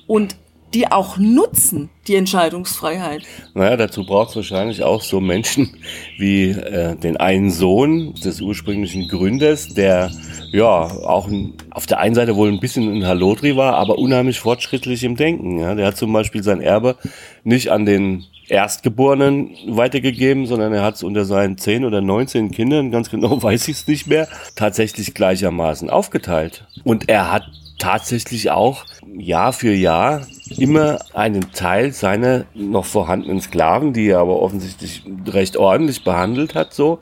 Und 0.08 0.38
die 0.74 0.92
auch 0.92 1.18
nutzen, 1.18 1.90
die 2.08 2.16
Entscheidungsfreiheit. 2.16 3.24
Naja, 3.54 3.78
dazu 3.78 4.06
braucht 4.06 4.32
es 4.32 4.36
wahrscheinlich 4.36 4.84
auch 4.84 5.02
so 5.02 5.20
Menschen 5.20 5.78
wie 6.18 6.50
äh, 6.50 6.96
den 6.96 7.18
einen 7.18 7.52
Sohn 7.52 8.16
des 8.16 8.42
ursprünglichen 8.42 9.08
Gründers, 9.08 9.70
der 9.70 10.12
ja 10.52 10.68
auch 10.68 11.28
ein, 11.28 11.54
auf 11.72 11.86
der 11.86 12.00
einen 12.00 12.16
Seite 12.16 12.36
wohl 12.36 12.50
ein 12.50 12.60
bisschen 12.60 12.92
ein 12.92 13.06
Halotri 13.06 13.56
war, 13.56 13.76
aber 13.76 13.98
unheimlich 13.98 14.40
fortschrittlich 14.40 15.04
im 15.04 15.16
Denken. 15.16 15.60
Ja. 15.60 15.76
Der 15.76 15.88
hat 15.88 15.98
zum 15.98 16.12
Beispiel 16.12 16.44
sein 16.44 16.62
Erbe 16.62 16.96
nicht 17.44 17.72
an 17.72 17.86
den 17.86 18.26
Erstgeborenen 18.50 19.56
weitergegeben, 19.68 20.48
sondern 20.48 20.74
er 20.74 20.84
hat 20.84 20.96
es 20.96 21.04
unter 21.04 21.26
seinen 21.26 21.58
zehn 21.58 21.86
oder 21.86 22.02
neunzehn 22.02 22.52
Kindern, 22.52 22.92
ganz 22.92 23.10
genau 23.10 23.42
weiß 23.44 23.68
ich 23.68 23.78
es 23.78 23.88
nicht 23.88 24.08
mehr, 24.08 24.28
tatsächlich 24.56 25.14
gleichermaßen 25.14 25.90
aufgeteilt. 25.90 26.66
Und 26.84 27.10
er 27.10 27.32
hat 27.32 27.44
tatsächlich 27.80 28.52
auch 28.52 28.86
Jahr 29.18 29.54
für 29.54 29.74
Jahr 29.74 30.26
immer 30.58 31.00
einen 31.14 31.52
Teil 31.52 31.92
seiner 31.92 32.46
noch 32.54 32.86
vorhandenen 32.86 33.42
Sklaven, 33.42 33.94
die 33.94 34.08
er 34.08 34.20
aber 34.20 34.42
offensichtlich 34.42 35.04
recht 35.28 35.58
ordentlich 35.58 36.04
behandelt 36.04 36.56
hat, 36.56 36.74
so 36.74 37.00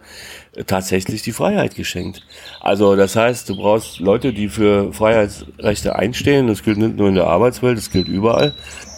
tatsächlich 0.67 1.21
die 1.21 1.31
Freiheit 1.31 1.75
geschenkt. 1.75 2.25
Also 2.59 2.95
das 2.95 3.15
heißt, 3.15 3.47
du 3.49 3.55
brauchst 3.55 3.99
Leute, 3.99 4.33
die 4.33 4.49
für 4.49 4.91
Freiheitsrechte 4.91 5.95
einstehen. 5.95 6.47
Das 6.47 6.63
gilt 6.63 6.77
nicht 6.77 6.97
nur 6.97 7.07
in 7.07 7.15
der 7.15 7.27
Arbeitswelt, 7.27 7.77
das 7.77 7.91
gilt 7.91 8.07
überall. 8.07 8.53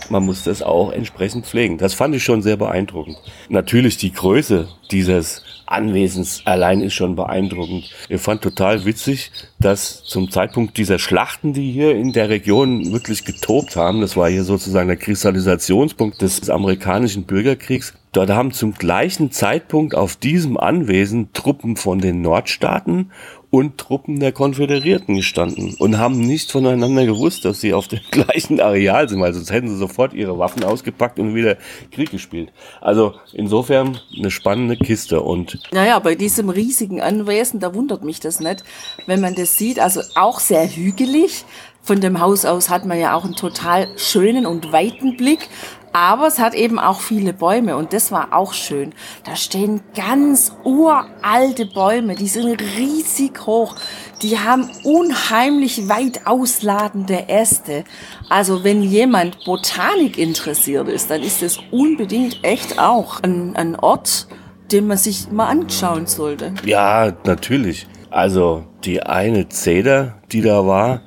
Man 0.10 0.26
muss 0.26 0.44
das 0.44 0.62
auch 0.62 0.92
entsprechend 0.92 1.46
pflegen. 1.46 1.78
Das 1.78 1.94
fand 1.94 2.16
ich 2.16 2.24
schon 2.24 2.42
sehr 2.42 2.58
beeindruckend. 2.58 3.18
Natürlich 3.50 3.98
die 3.98 4.12
Größe 4.12 4.68
dieses 4.92 5.44
Anwesens 5.66 6.42
allein 6.46 6.82
ist 6.82 6.94
schon 6.94 7.16
beeindruckend. 7.16 7.90
Ich 8.10 8.22
fand 8.22 8.42
total 8.42 8.86
witzig, 8.86 9.32
dass 9.60 10.04
zum 10.04 10.30
Zeitpunkt 10.30 10.78
dieser 10.78 11.00
Schlachten, 11.00 11.54
die 11.54 11.72
hier 11.72 11.96
in 11.96 12.12
der 12.12 12.30
Region 12.30 12.92
wirklich 12.92 13.26
getobt 13.26 13.76
haben, 13.76 14.02
das 14.02 14.16
war 14.16 14.30
hier 14.30 14.44
sozusagen 14.44 14.88
der 14.88 14.98
Kristallisationspunkt 14.98 16.22
des 16.22 16.50
amerikanischen 16.50 17.24
Bürgerkriegs, 17.24 17.94
dort 18.12 18.30
haben 18.30 18.52
zum 18.52 18.74
gleichen 18.74 19.32
Zeitpunkt 19.32 19.96
auf 19.96 20.16
diesem 20.16 20.58
Anwesen 20.58 21.34
Truppen 21.34 21.76
von 21.78 22.00
den 22.00 22.22
Nordstaaten 22.22 23.12
und 23.54 23.78
Truppen 23.78 24.20
der 24.20 24.32
Konföderierten 24.32 25.16
gestanden 25.16 25.76
und 25.78 26.00
haben 26.00 26.20
nicht 26.20 26.52
voneinander 26.52 27.06
gewusst, 27.06 27.46
dass 27.46 27.62
sie 27.62 27.76
auf 27.76 27.88
dem 27.88 28.00
gleichen 28.12 28.60
Areal 28.60 29.08
sind, 29.08 29.22
weil 29.22 29.32
sonst 29.32 29.52
hätten 29.52 29.70
sie 29.70 29.78
sofort 29.78 30.16
ihre 30.16 30.40
Waffen 30.40 30.64
ausgepackt 30.64 31.20
und 31.20 31.36
wieder 31.36 31.58
Krieg 31.92 32.10
gespielt. 32.10 32.52
Also 32.82 33.14
insofern 33.32 34.00
eine 34.18 34.32
spannende 34.32 34.76
Kiste 34.76 35.22
und 35.22 35.60
naja, 35.72 36.00
bei 36.00 36.16
diesem 36.16 36.50
riesigen 36.50 37.00
Anwesen, 37.00 37.60
da 37.60 37.76
wundert 37.76 38.04
mich 38.04 38.20
das 38.20 38.40
nicht, 38.40 38.64
wenn 39.06 39.22
man 39.22 39.36
das 39.36 39.56
sieht, 39.56 39.80
also 39.80 40.02
auch 40.16 40.40
sehr 40.40 40.68
hügelig. 40.68 41.46
Von 41.86 42.00
dem 42.00 42.22
Haus 42.22 42.46
aus 42.46 42.70
hat 42.70 42.86
man 42.86 42.98
ja 42.98 43.14
auch 43.14 43.26
einen 43.26 43.36
total 43.36 43.90
schönen 43.98 44.46
und 44.46 44.72
weiten 44.72 45.18
Blick. 45.18 45.50
Aber 45.92 46.26
es 46.28 46.40
hat 46.40 46.56
eben 46.56 46.80
auch 46.80 47.02
viele 47.02 47.34
Bäume 47.34 47.76
und 47.76 47.92
das 47.94 48.12
war 48.12 48.34
auch 48.34 48.54
schön. 48.54 48.94
Da 49.26 49.36
stehen 49.36 49.82
ganz 49.94 50.56
uralte 50.64 51.68
Bäume, 51.68 52.16
die 52.16 52.30
sind 52.30 52.60
riesig 52.78 53.46
hoch. 53.46 53.76
Die 54.24 54.40
haben 54.40 54.72
unheimlich 54.84 55.90
weit 55.90 56.26
ausladende 56.26 57.28
Äste. 57.28 57.84
Also 58.30 58.64
wenn 58.64 58.82
jemand 58.82 59.44
Botanik 59.46 60.18
interessiert 60.18 60.88
ist, 60.88 61.12
dann 61.12 61.22
ist 61.22 61.44
es 61.44 61.60
unbedingt 61.70 62.44
echt 62.44 62.80
auch 62.80 63.22
ein, 63.22 63.56
ein 63.56 63.76
Ort, 63.76 64.28
den 64.72 64.88
man 64.88 64.98
sich 64.98 65.32
mal 65.32 65.48
anschauen 65.48 66.08
sollte. 66.08 66.54
Ja, 66.66 67.12
natürlich. 67.26 67.88
Also 68.10 68.64
die 68.84 69.04
eine 69.04 69.50
Zeder, 69.50 70.16
die 70.32 70.42
da 70.42 70.66
war, 70.66 71.02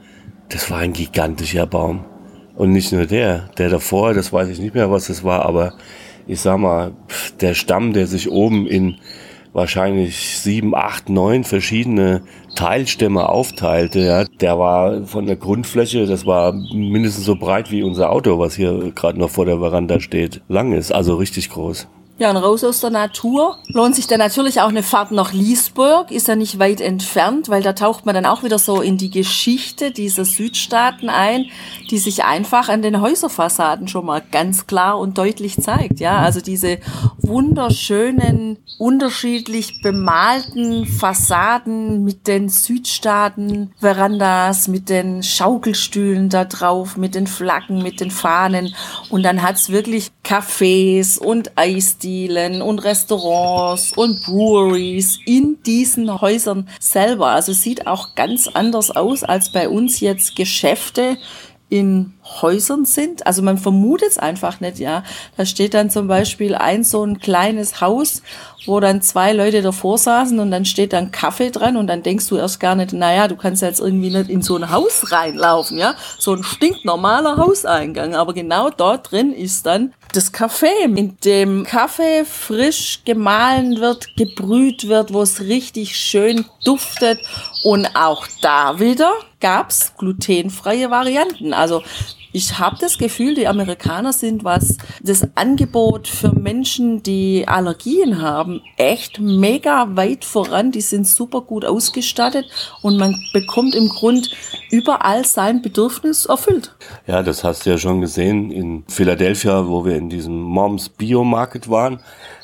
das 0.49 0.71
war 0.71 0.79
ein 0.79 0.93
gigantischer 0.93 1.67
Baum. 1.67 2.05
Und 2.55 2.71
nicht 2.73 2.93
nur 2.93 3.07
der, 3.07 3.51
der 3.59 3.69
davor, 3.69 4.15
das 4.15 4.33
weiß 4.33 4.49
ich 4.49 4.59
nicht 4.59 4.75
mehr, 4.75 4.91
was 4.91 5.09
das 5.09 5.23
war, 5.25 5.45
aber 5.45 5.75
ich 6.27 6.41
sag 6.41 6.59
mal, 6.59 6.93
der 7.41 7.55
Stamm, 7.55 7.93
der 7.93 8.07
sich 8.07 8.31
oben 8.31 8.67
in 8.67 8.97
wahrscheinlich 9.53 10.39
sieben, 10.39 10.75
acht, 10.75 11.09
neun 11.09 11.45
verschiedene 11.45 12.23
Teilstämme 12.57 13.29
aufteilte, 13.29 14.01
ja, 14.01 14.25
der 14.25 14.59
war 14.59 15.07
von 15.07 15.27
der 15.27 15.37
Grundfläche, 15.37 16.07
das 16.07 16.27
war 16.27 16.53
mindestens 16.53 17.25
so 17.25 17.37
breit 17.37 17.71
wie 17.71 17.83
unser 17.83 18.11
Auto, 18.11 18.39
was 18.39 18.55
hier 18.55 18.93
gerade 18.95 19.19
noch 19.19 19.31
vor 19.31 19.47
der 19.47 19.59
Veranda 19.59 20.01
steht, 20.01 20.43
lang 20.49 20.73
ist, 20.73 20.93
also 20.93 21.17
richtig 21.17 21.51
groß. 21.51 21.89
Ja, 22.19 22.31
und 22.31 22.39
raus 22.39 22.65
aus 22.65 22.81
der 22.81 22.89
Natur 22.89 23.59
lohnt 23.69 23.95
sich 23.95 24.07
dann 24.07 24.21
natürlich 24.21 24.63
auch 24.63 24.71
eine 24.71 24.83
Fahrt 24.83 25.11
nach 25.11 25.35
Liesburg, 25.35 26.11
ist 26.11 26.29
ja 26.29 26.35
nicht 26.35 26.59
weit 26.59 26.81
entfernt, 26.81 27.51
weil 27.51 27.63
da 27.63 27.75
taucht 27.75 28.07
man 28.07 28.15
dann 28.15 28.25
auch 28.25 28.43
wieder 28.43 28.59
so 28.59 28.81
in 28.81 28.97
die 28.97 29.11
Geschichte 29.11 29.91
dieser 29.91 30.25
Südstaaten 30.25 31.11
ein, 31.11 31.45
die 31.91 31.99
sich 31.99 32.25
einfach 32.25 32.71
an 32.71 32.81
den 32.81 33.03
Häuserfassaden 33.03 33.87
schon 33.87 34.07
mal 34.07 34.23
ganz 34.33 34.67
klar 34.67 34.99
und 34.99 35.19
deutlich 35.19 35.61
zeigt. 35.61 36.01
Ja, 36.01 36.21
also 36.21 36.41
diese 36.41 36.79
wunderschönen, 37.19 38.57
unterschiedlich 38.79 39.83
bemalten 39.83 40.87
Fassaden 40.87 42.03
mit 42.03 42.27
den 42.27 42.49
Südstaaten, 42.49 43.75
Verandas, 43.79 44.69
mit 44.69 44.89
den 44.89 45.23
Schaukelstühlen 45.23 46.31
da 46.31 46.47
drauf, 46.47 46.97
mit 46.97 47.15
den 47.15 47.27
Flaggen, 47.27 47.83
mit 47.83 48.01
den 48.01 48.11
Fahnen. 48.11 48.75
Und 49.11 49.23
dann 49.23 49.43
hat's 49.43 49.69
wirklich 49.69 50.13
Cafés 50.25 51.19
und 51.19 51.59
Eisdielen 52.07 52.63
und 52.63 52.79
Restaurants 52.85 53.93
und 53.97 54.23
Breweries 54.23 55.19
in 55.27 55.59
diesen 55.67 56.21
Häusern 56.21 56.69
selber. 56.79 57.31
Also 57.31 57.53
sieht 57.53 57.89
auch 57.89 58.15
ganz 58.15 58.47
anders 58.47 58.93
aus 58.93 59.25
als 59.25 59.51
bei 59.51 59.69
uns 59.69 59.99
jetzt 59.99 60.37
Geschäfte 60.37 61.19
in 61.69 62.15
Häusern 62.43 62.85
sind. 62.85 63.27
Also 63.27 63.43
man 63.43 63.59
vermutet 63.59 64.11
es 64.11 64.19
einfach 64.19 64.61
nicht, 64.61 64.79
ja. 64.79 65.03
Da 65.37 65.47
steht 65.47 65.75
dann 65.75 65.91
zum 65.91 66.09
Beispiel 66.09 66.55
ein 66.55 66.85
so 66.85 67.05
ein 67.05 67.19
kleines 67.19 67.81
Haus, 67.81 68.23
wo 68.67 68.81
dann 68.81 69.01
zwei 69.01 69.33
Leute 69.33 69.63
davor 69.63 69.97
saßen 69.99 70.39
und 70.41 70.51
dann 70.51 70.65
steht 70.65 70.93
dann 70.93 71.13
Kaffee 71.13 71.51
dran 71.51 71.77
und 71.77 71.87
dann 71.87 72.03
denkst 72.03 72.29
du 72.29 72.37
erst 72.37 72.59
gar 72.61 72.75
nicht, 72.75 72.93
naja, 72.93 73.29
du 73.29 73.37
kannst 73.37 73.63
jetzt 73.63 73.81
irgendwie 73.81 74.11
nicht 74.11 74.29
in 74.29 74.43
so 74.43 74.57
ein 74.57 74.71
Haus 74.71 75.13
reinlaufen, 75.13 75.79
ja. 75.79 75.95
So 76.19 76.35
ein 76.35 76.43
stinknormaler 76.43 77.37
Hauseingang. 77.37 78.15
Aber 78.15 78.35
genau 78.35 78.71
dort 78.71 79.13
drin 79.13 79.33
ist 79.33 79.67
dann 79.67 79.93
das 80.13 80.33
Kaffee, 80.33 80.85
in 80.85 81.17
dem 81.25 81.65
Kaffee 81.65 82.25
frisch 82.25 83.03
gemahlen 83.05 83.81
wird, 83.81 84.17
gebrüht 84.17 84.89
wird, 84.89 85.13
wo 85.13 85.23
es 85.23 85.41
richtig 85.41 85.97
schön 85.97 86.45
duftet. 86.65 87.21
Und 87.63 87.95
auch 87.95 88.27
da 88.41 88.81
wieder 88.81 89.13
gab's 89.41 89.93
glutenfreie 89.99 90.91
Varianten. 90.91 91.53
Also 91.53 91.83
ich 92.37 92.59
habe 92.59 92.77
das 92.79 92.99
Gefühl, 92.99 93.35
die 93.35 93.49
Amerikaner 93.49 94.13
sind, 94.13 94.45
was 94.45 94.77
das 95.03 95.27
Angebot 95.37 96.07
für 96.07 96.33
Menschen, 96.33 97.03
die 97.03 97.49
Allergien 97.49 98.21
haben, 98.21 98.61
echt 98.77 99.19
mega 99.19 99.97
weit 99.97 100.27
voran. 100.27 100.71
Die 100.71 100.83
sind 100.83 101.07
super 101.07 101.41
gut 101.41 101.65
ausgestattet 101.65 102.45
und 102.83 102.99
man 102.99 103.17
bekommt 103.33 103.75
im 103.75 103.89
Grund 103.89 104.37
überall 104.71 105.25
sein 105.25 105.63
Bedürfnis 105.63 106.27
erfüllt. 106.27 106.75
Ja, 107.07 107.23
das 107.23 107.43
hast 107.43 107.65
du 107.65 107.71
ja 107.71 107.79
schon 107.79 108.03
gesehen 108.03 108.51
in 108.51 108.85
Philadelphia, 108.87 109.67
wo 109.67 109.87
wir 109.87 109.97
in 109.97 110.11
diesem 110.11 110.39
Moms 110.39 110.91
Bio 110.91 111.25
Market 111.25 111.71
waren 111.71 112.01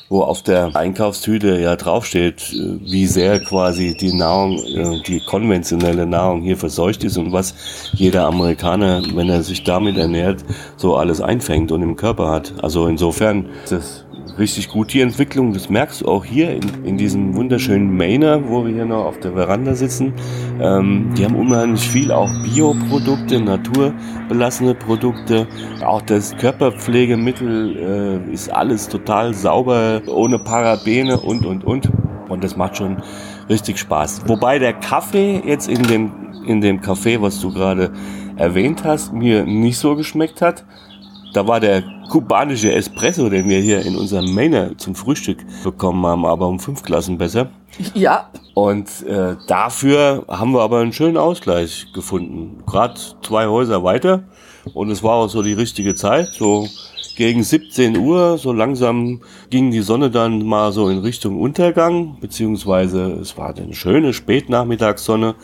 wo 0.09 0.21
auf 0.21 0.43
der 0.43 0.75
Einkaufstüte 0.75 1.59
ja 1.59 1.75
draufsteht, 1.75 2.53
äh, 2.53 2.79
wie 2.81 3.07
sehr 3.07 3.39
quasi 3.39 3.95
die 3.95 4.13
Nahrung, 4.13 4.57
äh, 4.57 5.01
die 5.05 5.21
konventionelle 5.25 6.05
Nahrung 6.05 6.41
hier 6.41 6.57
verseucht 6.57 7.03
ist 7.03 7.17
und 7.17 7.31
was 7.31 7.53
jeder 7.93 8.25
Amerikaner, 8.25 9.01
wenn 9.15 9.29
er 9.29 9.43
sich 9.43 9.63
damit 9.63 9.97
ernährt, 9.97 10.43
so 10.77 10.95
alles 10.95 11.21
einfängt 11.21 11.71
und 11.71 11.81
im 11.81 11.95
Körper 11.95 12.29
hat. 12.29 12.53
Also 12.61 12.87
insofern 12.87 13.45
das 13.69 14.02
richtig 14.37 14.69
gut, 14.69 14.93
die 14.93 15.01
Entwicklung. 15.01 15.53
Das 15.53 15.69
merkst 15.69 16.01
du 16.01 16.07
auch 16.07 16.25
hier 16.25 16.51
in, 16.51 16.85
in 16.85 16.97
diesem 16.97 17.35
wunderschönen 17.35 17.95
Mainer, 17.95 18.49
wo 18.49 18.65
wir 18.65 18.73
hier 18.73 18.85
noch 18.85 19.05
auf 19.05 19.19
der 19.19 19.33
Veranda 19.33 19.75
sitzen. 19.75 20.13
Ähm, 20.59 21.13
die 21.17 21.25
haben 21.25 21.35
unheimlich 21.35 21.87
viel 21.87 22.11
auch 22.11 22.29
Bioprodukte, 22.43 23.39
naturbelassene 23.39 24.75
Produkte. 24.75 25.47
Auch 25.85 26.01
das 26.01 26.35
Körperpflegemittel 26.37 28.23
äh, 28.29 28.33
ist 28.33 28.51
alles 28.51 28.87
total 28.87 29.33
sauber, 29.33 30.01
ohne 30.07 30.39
Parabene 30.39 31.19
und, 31.19 31.45
und, 31.45 31.63
und. 31.63 31.89
Und 32.29 32.43
das 32.43 32.55
macht 32.55 32.77
schon 32.77 32.97
richtig 33.49 33.77
Spaß. 33.79 34.23
Wobei 34.27 34.57
der 34.57 34.73
Kaffee 34.73 35.41
jetzt 35.45 35.67
in 35.67 35.83
dem, 35.83 36.11
in 36.47 36.61
dem 36.61 36.79
Café, 36.79 37.21
was 37.21 37.39
du 37.39 37.53
gerade 37.53 37.91
erwähnt 38.35 38.83
hast, 38.83 39.13
mir 39.13 39.45
nicht 39.45 39.77
so 39.77 39.95
geschmeckt 39.95 40.41
hat. 40.41 40.65
Da 41.33 41.47
war 41.47 41.59
der 41.59 41.83
kubanische 42.09 42.71
Espresso, 42.71 43.29
den 43.29 43.49
wir 43.49 43.59
hier 43.59 43.83
in 43.85 43.95
unserem 43.95 44.33
Mainer 44.33 44.77
zum 44.77 44.93
Frühstück 44.93 45.39
bekommen 45.63 46.05
haben, 46.05 46.25
aber 46.25 46.47
um 46.47 46.59
fünf 46.59 46.83
Klassen 46.83 47.17
besser. 47.17 47.49
Ja. 47.95 48.29
Und 48.53 49.03
äh, 49.07 49.35
dafür 49.47 50.25
haben 50.27 50.51
wir 50.51 50.61
aber 50.61 50.79
einen 50.79 50.93
schönen 50.93 51.17
Ausgleich 51.17 51.87
gefunden. 51.93 52.63
Gerade 52.67 52.99
zwei 53.23 53.47
Häuser 53.47 53.83
weiter. 53.83 54.23
Und 54.75 54.91
es 54.91 55.01
war 55.01 55.15
auch 55.15 55.27
so 55.27 55.41
die 55.41 55.53
richtige 55.53 55.95
Zeit. 55.95 56.27
So 56.27 56.67
gegen 57.15 57.43
17 57.43 57.97
Uhr, 57.97 58.37
so 58.37 58.53
langsam 58.53 59.21
ging 59.49 59.71
die 59.71 59.81
Sonne 59.81 60.09
dann 60.09 60.45
mal 60.45 60.71
so 60.71 60.89
in 60.89 60.99
Richtung 60.99 61.39
Untergang, 61.39 62.17
beziehungsweise 62.19 63.13
es 63.21 63.37
war 63.37 63.55
eine 63.55 63.73
schöne 63.73 64.13
Spätnachmittagssonne. 64.13 65.35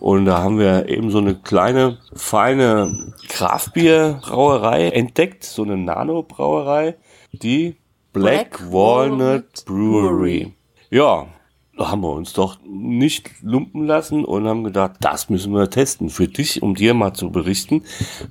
Und 0.00 0.26
da 0.26 0.42
haben 0.42 0.58
wir 0.58 0.88
eben 0.88 1.10
so 1.10 1.18
eine 1.18 1.34
kleine, 1.34 1.98
feine 2.14 3.12
Kraftbierbrauerei 3.28 4.90
entdeckt, 4.90 5.44
so 5.44 5.62
eine 5.64 5.76
Nano-Brauerei, 5.76 6.96
die 7.32 7.76
Black, 8.12 8.58
Black 8.58 8.72
Walnut 8.72 9.64
Brewery. 9.66 10.54
Ja, 10.90 11.26
haben 11.78 12.02
wir 12.02 12.12
uns 12.12 12.32
doch 12.32 12.58
nicht 12.64 13.30
lumpen 13.42 13.86
lassen 13.86 14.24
und 14.24 14.46
haben 14.46 14.64
gedacht, 14.64 14.92
das 15.00 15.30
müssen 15.30 15.52
wir 15.52 15.70
testen 15.70 16.10
für 16.10 16.26
dich, 16.26 16.62
um 16.62 16.74
dir 16.74 16.94
mal 16.94 17.12
zu 17.14 17.30
berichten, 17.30 17.84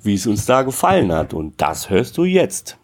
wie 0.04 0.16
es 0.16 0.28
uns 0.28 0.46
da 0.46 0.64
gefallen 0.64 1.12
hat. 1.12 1.34
Und 1.34 1.62
das 1.62 1.90
hörst 1.90 2.18
du 2.18 2.26
jetzt. 2.26 2.78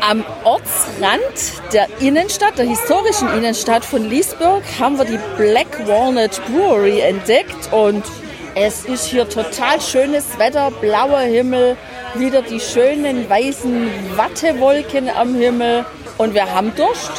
Am 0.00 0.24
Ortsrand 0.44 1.62
der 1.72 1.88
Innenstadt, 2.00 2.58
der 2.58 2.66
historischen 2.66 3.28
Innenstadt 3.28 3.84
von 3.84 4.08
Liesburg, 4.08 4.62
haben 4.78 4.98
wir 4.98 5.04
die 5.04 5.18
Black 5.36 5.86
Walnut 5.86 6.40
Brewery 6.46 7.00
entdeckt 7.00 7.72
und 7.72 8.02
es 8.54 8.84
ist 8.84 9.06
hier 9.06 9.28
total 9.28 9.80
schönes 9.80 10.38
Wetter, 10.38 10.70
blauer 10.70 11.20
Himmel, 11.20 11.76
wieder 12.16 12.42
die 12.42 12.58
schönen 12.58 13.28
weißen 13.30 13.88
Wattewolken 14.16 15.08
am 15.08 15.34
Himmel 15.36 15.84
und 16.18 16.34
wir 16.34 16.52
haben 16.52 16.72
Durst 16.74 17.12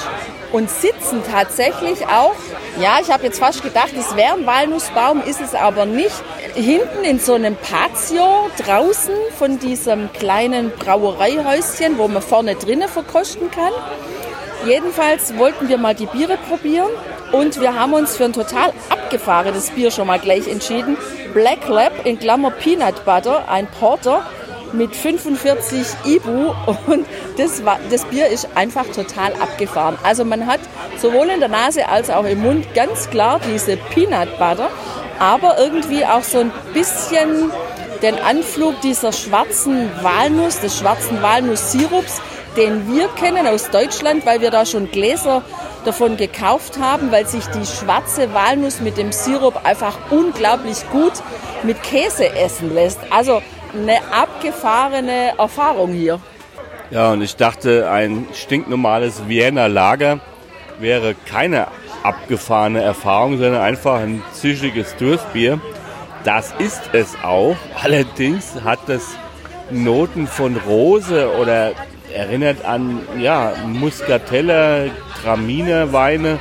und 0.52 0.70
sitzen 0.70 1.22
tatsächlich 1.30 2.06
auch, 2.08 2.36
ja, 2.80 3.00
ich 3.02 3.12
habe 3.12 3.24
jetzt 3.24 3.40
fast 3.40 3.64
gedacht, 3.64 3.92
es 3.98 4.16
wäre 4.16 4.34
ein 4.34 4.46
Walnussbaum, 4.46 5.24
ist 5.24 5.42
es 5.42 5.56
aber 5.56 5.86
nicht, 5.86 6.16
hinten 6.56 7.04
in 7.04 7.20
so 7.20 7.34
einem 7.34 7.56
Patio 7.56 8.50
draußen 8.58 9.14
von 9.38 9.60
diesem 9.60 10.12
kleinen 10.14 10.72
Brauereihäuschen, 10.72 11.98
wo 11.98 12.08
man 12.08 12.22
vorne 12.22 12.56
drinnen 12.56 12.90
verkosten 12.90 13.50
kann. 13.52 13.72
Jedenfalls 14.66 15.38
wollten 15.38 15.70
wir 15.70 15.78
mal 15.78 15.96
die 15.96 16.06
Biere 16.06 16.38
probieren 16.38 16.90
und 17.32 17.60
wir 17.60 17.74
haben 17.80 17.94
uns 17.94 18.18
für 18.18 18.26
ein 18.26 18.34
total 18.34 18.74
abgefahrenes 18.90 19.72
Bier 19.72 19.90
schon 19.90 20.08
mal 20.08 20.20
gleich 20.20 20.48
entschieden. 20.48 20.98
Black 21.34 21.68
Lab 21.68 22.06
in 22.06 22.20
Klammer 22.20 22.52
Peanut 22.52 23.04
Butter, 23.06 23.50
ein 23.50 23.68
Porter 23.68 24.26
mit 24.74 24.96
45 24.96 25.86
Ibu 26.06 26.54
und 26.88 27.06
das, 27.38 27.66
war, 27.66 27.80
das 27.90 28.06
Bier 28.06 28.28
ist 28.28 28.48
einfach 28.56 28.86
total 28.88 29.34
abgefahren. 29.34 29.98
Also 30.04 30.26
man 30.26 30.48
hat 30.48 30.60
sowohl 30.98 31.30
in 31.30 31.40
der 31.40 31.50
Nase 31.50 31.88
als 31.88 32.10
auch 32.10 32.26
im 32.26 32.42
Mund 32.42 32.74
ganz 32.74 33.10
klar 33.10 33.40
diese 33.54 33.78
Peanut 33.78 34.38
Butter, 34.38 34.70
aber 35.20 35.58
irgendwie 35.60 36.06
auch 36.06 36.24
so 36.24 36.40
ein 36.40 36.52
bisschen 36.74 37.52
den 38.02 38.16
Anflug 38.20 38.82
dieser 38.82 39.12
schwarzen 39.12 39.90
Walnuss, 40.02 40.60
des 40.60 40.78
schwarzen 40.80 41.22
Walnusssirups, 41.22 42.22
den 42.58 42.92
wir 42.92 43.08
kennen 43.10 43.48
aus 43.48 43.70
Deutschland, 43.70 44.26
weil 44.26 44.42
wir 44.42 44.52
da 44.52 44.66
schon 44.66 44.90
Gläser 44.90 45.44
davon 45.86 46.18
gekauft 46.18 46.80
haben, 46.80 47.12
weil 47.12 47.28
sich 47.28 47.46
die 47.48 47.66
schwarze 47.66 48.34
Walnuss 48.34 48.82
mit 48.82 48.98
dem 48.98 49.12
Sirup 49.12 49.66
einfach 49.66 49.98
unglaublich 50.10 50.78
gut 50.92 51.14
mit 51.64 51.82
Käse 51.84 52.36
essen 52.36 52.74
lässt. 52.74 53.00
Also 53.10 53.42
eine 53.74 54.00
abgefahrene 54.12 55.38
Erfahrung 55.38 55.94
hier. 55.94 56.20
Ja, 56.90 57.14
und 57.14 57.22
ich 57.22 57.36
dachte, 57.36 57.90
ein 57.90 58.28
stinknormales 58.34 59.28
Vienna 59.28 59.68
Lager 59.68 60.20
wäre 60.80 61.16
keine 61.26 61.68
abgefahrene 62.04 62.82
Erfahrung, 62.82 63.38
sondern 63.38 63.62
einfach 63.62 64.00
ein 64.00 64.22
zischiges 64.34 64.96
Durstbier. 64.98 65.62
Das 66.24 66.54
ist 66.60 66.82
es 66.94 67.16
auch. 67.24 67.56
Allerdings 67.82 68.56
hat 68.64 68.80
das 68.88 69.16
Noten 69.70 70.28
von 70.28 70.58
Rose 70.58 71.32
oder 71.40 71.72
erinnert 72.14 72.66
an 72.66 73.00
ja, 73.20 73.54
Muscatella, 73.66 74.88
Traminer 75.24 75.94
Weine, 75.94 76.40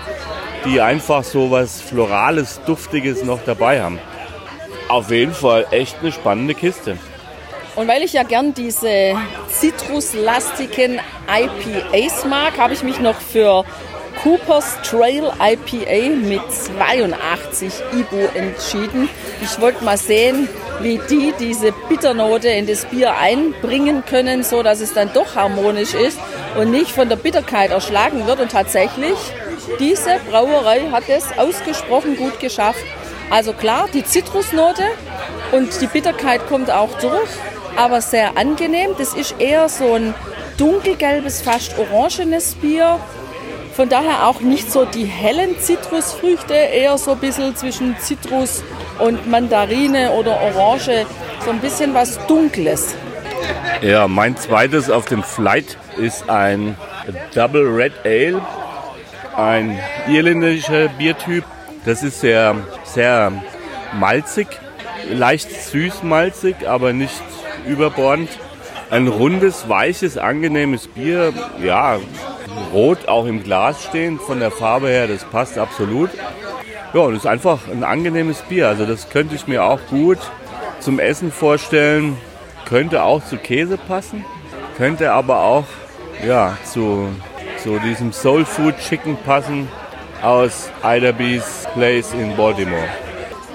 die 0.65 0.81
einfach 0.81 1.23
so 1.23 1.51
was 1.51 1.81
Florales, 1.81 2.61
Duftiges 2.67 3.23
noch 3.25 3.39
dabei 3.45 3.83
haben. 3.83 3.99
Auf 4.89 5.11
jeden 5.11 5.33
Fall 5.33 5.67
echt 5.71 5.99
eine 6.01 6.11
spannende 6.11 6.55
Kiste. 6.55 6.99
Und 7.77 7.89
weil 7.89 8.03
ich 8.03 8.13
ja 8.13 8.25
gern 8.25 8.53
diese 8.53 9.15
zitruslastigen 9.49 11.01
IPAs 11.29 12.25
mag, 12.25 12.59
habe 12.59 12.75
ich 12.75 12.83
mich 12.83 12.99
noch 12.99 13.21
für 13.21 13.65
Cooper's 14.23 14.77
Trail 14.83 15.33
IPA 15.41 16.17
mit 16.17 16.43
82 16.53 17.73
Ibu 17.93 18.27
entschieden. 18.35 19.09
Ich 19.41 19.61
wollte 19.61 19.83
mal 19.83 19.97
sehen, 19.97 20.49
wie 20.83 21.01
die 21.09 21.33
diese 21.39 21.73
Bitternote 21.89 22.49
in 22.49 22.67
das 22.67 22.85
Bier 22.87 23.17
einbringen 23.17 24.05
können, 24.05 24.43
so 24.43 24.63
dass 24.63 24.81
es 24.81 24.93
dann 24.93 25.13
doch 25.15 25.37
harmonisch 25.37 25.95
ist 25.95 26.19
und 26.59 26.71
nicht 26.71 26.91
von 26.91 27.09
der 27.09 27.17
Bitterkeit 27.17 27.71
erschlagen 27.71 28.27
wird. 28.27 28.41
Und 28.41 28.51
tatsächlich, 28.51 29.17
diese 29.79 30.19
Brauerei 30.31 30.83
hat 30.91 31.05
es 31.09 31.27
ausgesprochen 31.39 32.17
gut 32.17 32.41
geschafft. 32.41 32.85
Also 33.31 33.53
klar, 33.53 33.89
die 33.95 34.05
Zitrusnote 34.05 34.83
und 35.53 35.81
die 35.81 35.87
Bitterkeit 35.87 36.47
kommt 36.49 36.71
auch 36.71 36.99
durch, 36.99 37.31
aber 37.77 38.01
sehr 38.01 38.37
angenehm. 38.37 38.91
Das 38.99 39.15
ist 39.15 39.35
eher 39.39 39.69
so 39.69 39.95
ein 39.95 40.15
dunkelgelbes, 40.57 41.43
fast 41.43 41.79
orangenes 41.79 42.55
Bier. 42.55 42.99
Von 43.75 43.89
daher 43.89 44.27
auch 44.27 44.41
nicht 44.41 44.71
so 44.71 44.85
die 44.85 45.05
hellen 45.05 45.59
Zitrusfrüchte, 45.59 46.55
eher 46.55 46.99
so 46.99 47.13
ein 47.13 47.19
bisschen 47.19 47.57
zwischen 47.57 47.97
Zitrus 47.99 48.63
und 48.99 49.31
Mandarine 49.31 50.11
oder 50.11 50.39
Orange, 50.41 51.07
so 51.45 51.51
ein 51.51 51.61
bisschen 51.61 51.95
was 51.95 52.19
Dunkles. 52.27 52.95
Ja, 53.81 54.07
mein 54.09 54.37
zweites 54.37 54.91
auf 54.91 55.07
dem 55.07 55.23
Flight 55.23 55.79
ist 55.97 56.29
ein 56.29 56.77
Double 57.35 57.67
Red 57.67 57.93
Ale, 58.05 58.43
ein 59.37 59.79
irländischer 60.09 60.89
Biertyp. 60.89 61.45
Das 61.87 62.03
ist 62.03 62.21
sehr, 62.21 62.57
sehr 62.85 63.33
malzig, 63.99 64.49
leicht 65.11 65.51
süß-malzig, 65.51 66.69
aber 66.69 66.93
nicht 66.93 67.23
überbordend. 67.71 68.29
Ein 68.91 69.07
rundes, 69.07 69.69
weiches, 69.69 70.19
angenehmes 70.19 70.89
Bier. 70.89 71.33
Ja, 71.63 71.99
rot 72.73 73.09
auch 73.09 73.27
im 73.27 73.43
Glas 73.43 73.85
stehen, 73.85 74.19
von 74.19 74.41
der 74.41 74.51
Farbe 74.51 74.89
her, 74.89 75.07
das 75.07 75.25
passt 75.25 75.59
absolut. 75.59 76.11
Ja, 76.93 77.01
und 77.03 77.15
es 77.15 77.21
ist 77.21 77.27
einfach 77.27 77.61
ein 77.71 77.85
angenehmes 77.85 78.43
Bier. 78.43 78.69
Also 78.69 78.85
das 78.85 79.11
könnte 79.11 79.37
ich 79.37 79.47
mir 79.47 79.65
auch 79.65 79.81
gut 79.89 80.19
zum 80.81 80.99
Essen 80.99 81.31
vorstellen. 81.31 82.17
Könnte 82.65 83.05
auch 83.05 83.25
zu 83.25 83.37
Käse 83.37 83.79
passen. 83.79 84.25
Könnte 84.77 85.13
aber 85.13 85.41
auch 85.41 85.67
ja, 86.27 86.57
zu, 86.65 87.09
zu 87.63 87.79
diesem 87.79 88.13
Soul 88.13 88.45
Food 88.45 88.77
Chicken 88.79 89.17
passen 89.25 89.69
aus 90.23 90.71
Idabe's 90.83 91.67
Place 91.75 92.13
in 92.13 92.37
Baltimore. 92.37 92.89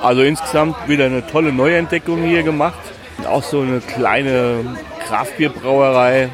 Also 0.01 0.21
insgesamt 0.21 0.87
wieder 0.87 1.05
eine 1.05 1.25
tolle 1.27 1.51
Neuentdeckung 1.51 2.23
hier 2.23 2.43
gemacht. 2.43 2.79
Auch 3.27 3.43
so 3.43 3.61
eine 3.61 3.79
kleine 3.79 4.77
Kraftbierbrauerei, 5.07 6.29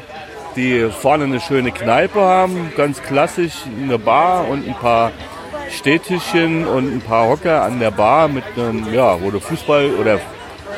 die 0.56 0.90
vorne 0.90 1.24
eine 1.24 1.40
schöne 1.40 1.72
Kneipe 1.72 2.20
haben, 2.20 2.72
ganz 2.76 3.02
klassisch 3.02 3.54
eine 3.82 3.98
Bar 3.98 4.48
und 4.48 4.66
ein 4.66 4.74
paar 4.74 5.12
Städtchen 5.70 6.66
und 6.66 6.92
ein 6.92 7.00
paar 7.00 7.28
Hocker 7.28 7.62
an 7.62 7.80
der 7.80 7.90
Bar 7.90 8.28
mit 8.28 8.44
einem, 8.56 8.92
ja, 8.92 9.20
wo 9.22 9.30
du 9.30 9.40
Fußball 9.40 9.94
oder 9.94 10.20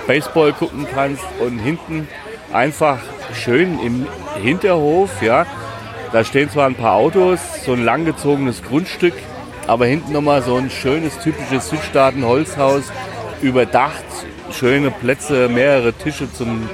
Baseball 0.06 0.52
gucken 0.52 0.86
kannst 0.92 1.24
und 1.40 1.58
hinten 1.58 2.06
einfach 2.52 2.98
schön 3.32 3.80
im 3.80 4.06
Hinterhof, 4.40 5.22
ja. 5.22 5.46
Da 6.12 6.22
stehen 6.22 6.48
zwar 6.48 6.66
ein 6.66 6.76
paar 6.76 6.94
Autos, 6.94 7.40
so 7.64 7.72
ein 7.72 7.84
langgezogenes 7.84 8.62
Grundstück, 8.62 9.14
aber 9.66 9.86
hinten 9.86 10.12
nochmal 10.12 10.42
so 10.42 10.56
ein 10.56 10.70
schönes, 10.70 11.18
typisches 11.18 11.70
Südstaaten-Holzhaus, 11.70 12.84
überdacht, 13.42 14.04
schöne 14.58 14.90
Plätze, 14.90 15.48
mehrere 15.48 15.92
Tische 15.92 16.32
zum, 16.32 16.68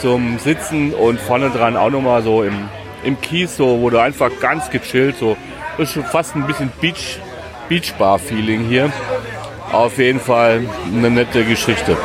zum 0.00 0.38
Sitzen 0.38 0.92
und 0.92 1.20
vorne 1.20 1.50
dran 1.50 1.76
auch 1.76 1.90
nochmal 1.90 2.22
so 2.22 2.42
im, 2.42 2.68
im 3.04 3.20
Kies, 3.20 3.56
so, 3.56 3.80
wo 3.80 3.90
du 3.90 3.98
einfach 3.98 4.30
ganz 4.40 4.70
gechillt, 4.70 5.16
so, 5.16 5.36
ist 5.78 5.92
schon 5.92 6.04
fast 6.04 6.36
ein 6.36 6.46
bisschen 6.46 6.70
Beach, 6.80 7.18
Beachbar-Feeling 7.68 8.66
hier. 8.66 8.92
Auf 9.72 9.98
jeden 9.98 10.20
Fall 10.20 10.62
eine 10.92 11.10
nette 11.10 11.44
Geschichte. 11.44 11.96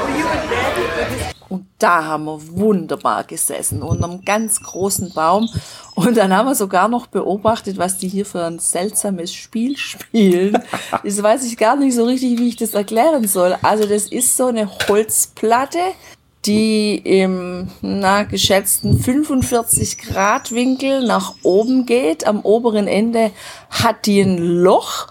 Da 1.77 2.05
haben 2.05 2.25
wir 2.25 2.39
wunderbar 2.57 3.25
gesessen, 3.25 3.81
unter 3.81 4.05
einem 4.05 4.23
ganz 4.23 4.61
großen 4.61 5.13
Baum. 5.13 5.49
Und 5.93 6.15
dann 6.15 6.33
haben 6.33 6.47
wir 6.47 6.55
sogar 6.55 6.87
noch 6.87 7.07
beobachtet, 7.07 7.77
was 7.77 7.97
die 7.97 8.07
hier 8.07 8.25
für 8.25 8.45
ein 8.45 8.59
seltsames 8.59 9.33
Spiel 9.33 9.75
spielen. 9.77 10.57
Das 11.03 11.21
weiß 11.21 11.45
ich 11.45 11.57
gar 11.57 11.75
nicht 11.75 11.95
so 11.95 12.05
richtig, 12.05 12.39
wie 12.39 12.47
ich 12.47 12.55
das 12.55 12.73
erklären 12.73 13.27
soll. 13.27 13.57
Also 13.61 13.85
das 13.87 14.07
ist 14.07 14.37
so 14.37 14.45
eine 14.45 14.69
Holzplatte, 14.87 15.79
die 16.45 16.95
im 16.95 17.69
na, 17.81 18.23
geschätzten 18.23 18.99
45 18.99 19.97
Grad 19.97 20.53
Winkel 20.53 21.05
nach 21.05 21.35
oben 21.43 21.85
geht. 21.85 22.25
Am 22.25 22.41
oberen 22.41 22.87
Ende 22.87 23.31
hat 23.69 24.05
die 24.05 24.21
ein 24.21 24.37
Loch 24.37 25.07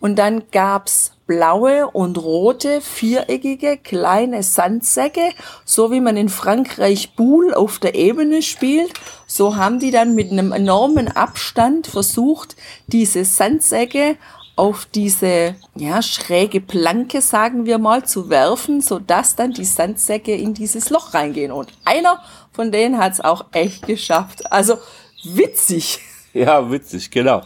und 0.00 0.18
dann 0.18 0.44
gab's 0.50 1.12
blaue 1.28 1.88
und 1.88 2.18
rote, 2.18 2.80
viereckige, 2.80 3.76
kleine 3.76 4.42
Sandsäcke, 4.42 5.30
so 5.64 5.92
wie 5.92 6.00
man 6.00 6.16
in 6.16 6.30
Frankreich 6.30 7.14
Boule 7.14 7.56
auf 7.56 7.78
der 7.78 7.94
Ebene 7.94 8.42
spielt. 8.42 8.94
So 9.28 9.54
haben 9.54 9.78
die 9.78 9.92
dann 9.92 10.16
mit 10.16 10.32
einem 10.32 10.50
enormen 10.50 11.06
Abstand 11.06 11.86
versucht, 11.86 12.56
diese 12.88 13.24
Sandsäcke 13.24 14.16
auf 14.56 14.86
diese 14.86 15.54
ja, 15.76 16.02
schräge 16.02 16.60
Planke, 16.60 17.20
sagen 17.20 17.66
wir 17.66 17.78
mal, 17.78 18.04
zu 18.04 18.28
werfen, 18.30 18.80
so 18.80 18.98
dass 18.98 19.36
dann 19.36 19.52
die 19.52 19.64
Sandsäcke 19.64 20.34
in 20.34 20.54
dieses 20.54 20.90
Loch 20.90 21.14
reingehen. 21.14 21.52
Und 21.52 21.68
einer 21.84 22.20
von 22.52 22.72
denen 22.72 22.98
hat's 22.98 23.20
auch 23.20 23.44
echt 23.52 23.86
geschafft. 23.86 24.50
Also 24.50 24.78
witzig. 25.22 26.00
Ja, 26.32 26.70
witzig, 26.70 27.10
genau. 27.10 27.42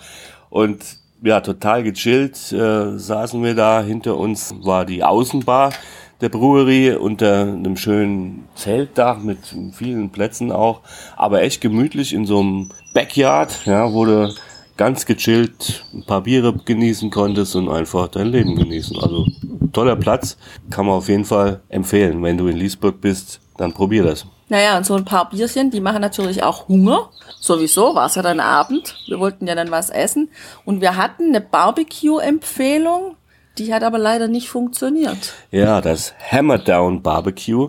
Und 0.50 1.01
ja, 1.22 1.40
total 1.40 1.82
gechillt 1.82 2.52
äh, 2.52 2.98
saßen 2.98 3.42
wir 3.42 3.54
da. 3.54 3.82
Hinter 3.82 4.16
uns 4.16 4.54
war 4.62 4.84
die 4.84 5.04
Außenbar 5.04 5.72
der 6.20 6.28
Brewerie 6.28 6.94
unter 6.94 7.42
einem 7.42 7.76
schönen 7.76 8.48
Zeltdach 8.54 9.18
mit 9.18 9.38
vielen 9.72 10.10
Plätzen 10.10 10.52
auch, 10.52 10.80
aber 11.16 11.42
echt 11.42 11.60
gemütlich 11.60 12.12
in 12.12 12.26
so 12.26 12.40
einem 12.40 12.68
Backyard, 12.94 13.62
ja, 13.64 13.88
du 14.04 14.32
ganz 14.76 15.06
gechillt 15.06 15.84
ein 15.92 16.04
paar 16.04 16.22
Biere 16.22 16.52
genießen 16.52 17.10
konntest 17.10 17.56
und 17.56 17.68
einfach 17.68 18.08
dein 18.08 18.28
Leben 18.28 18.56
genießen. 18.56 18.98
Also 18.98 19.26
toller 19.72 19.96
Platz, 19.96 20.36
kann 20.70 20.86
man 20.86 20.96
auf 20.96 21.08
jeden 21.08 21.24
Fall 21.24 21.60
empfehlen. 21.68 22.22
Wenn 22.22 22.38
du 22.38 22.48
in 22.48 22.56
Liesburg 22.56 23.00
bist, 23.00 23.40
dann 23.56 23.72
probier 23.72 24.04
das. 24.04 24.26
Naja, 24.48 24.76
und 24.76 24.84
so 24.84 24.94
ein 24.94 25.04
paar 25.04 25.30
Bierchen, 25.30 25.70
die 25.70 25.80
machen 25.80 26.02
natürlich 26.02 26.42
auch 26.42 26.68
Hunger. 26.68 27.08
Sowieso 27.40 27.94
war 27.94 28.06
es 28.06 28.16
ja 28.16 28.22
dann 28.22 28.38
Abend. 28.38 28.96
Wir 29.06 29.18
wollten 29.18 29.46
ja 29.46 29.54
dann 29.54 29.70
was 29.70 29.88
essen. 29.88 30.28
Und 30.64 30.80
wir 30.80 30.96
hatten 30.96 31.28
eine 31.28 31.40
Barbecue-Empfehlung. 31.40 33.16
Die 33.58 33.74
hat 33.74 33.82
aber 33.82 33.98
leider 33.98 34.28
nicht 34.28 34.48
funktioniert. 34.48 35.34
Ja, 35.50 35.82
das 35.82 36.14
Hammerdown 36.30 37.02
Barbecue. 37.02 37.68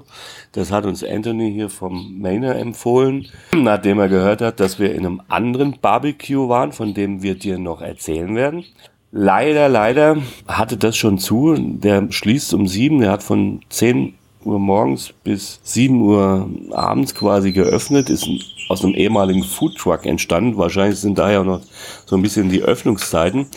Das 0.54 0.72
hat 0.72 0.86
uns 0.86 1.04
Anthony 1.04 1.52
hier 1.52 1.70
vom 1.70 2.20
Mainer 2.22 2.56
empfohlen, 2.56 3.28
nachdem 3.54 4.00
er 4.00 4.08
gehört 4.08 4.42
hat, 4.42 4.60
dass 4.60 4.80
wir 4.80 4.94
in 4.94 5.06
einem 5.06 5.22
anderen 5.28 5.80
Barbecue 5.82 6.48
waren, 6.48 6.72
von 6.72 6.94
dem 6.94 7.22
wir 7.22 7.36
dir 7.36 7.58
noch 7.58 7.82
erzählen 7.82 8.36
werden. 8.36 8.64
Leider, 9.12 9.68
leider 9.68 10.18
hatte 10.48 10.78
das 10.78 10.96
schon 10.96 11.18
zu. 11.18 11.56
Der 11.58 12.12
schließt 12.12 12.54
um 12.54 12.68
sieben. 12.68 13.00
Der 13.00 13.12
hat 13.12 13.24
von 13.24 13.62
zehn 13.70 14.16
Uhr 14.46 14.60
morgens 14.60 15.14
bis 15.24 15.60
7 15.64 16.02
Uhr 16.02 16.50
abends 16.72 17.16
quasi 17.16 17.52
geöffnet, 17.52 18.10
ist 18.10 18.28
aus 18.70 18.84
einem 18.84 18.94
ehemaligen 18.94 19.44
Foodtruck 19.44 20.06
entstanden. 20.06 20.58
Wahrscheinlich 20.58 21.00
sind 21.00 21.18
daher 21.18 21.44
noch 21.44 21.62
so 22.06 22.16
ein 22.16 22.22
bisschen 22.22 22.50
die 22.50 22.62
Öffnungszeiten. 22.62 23.48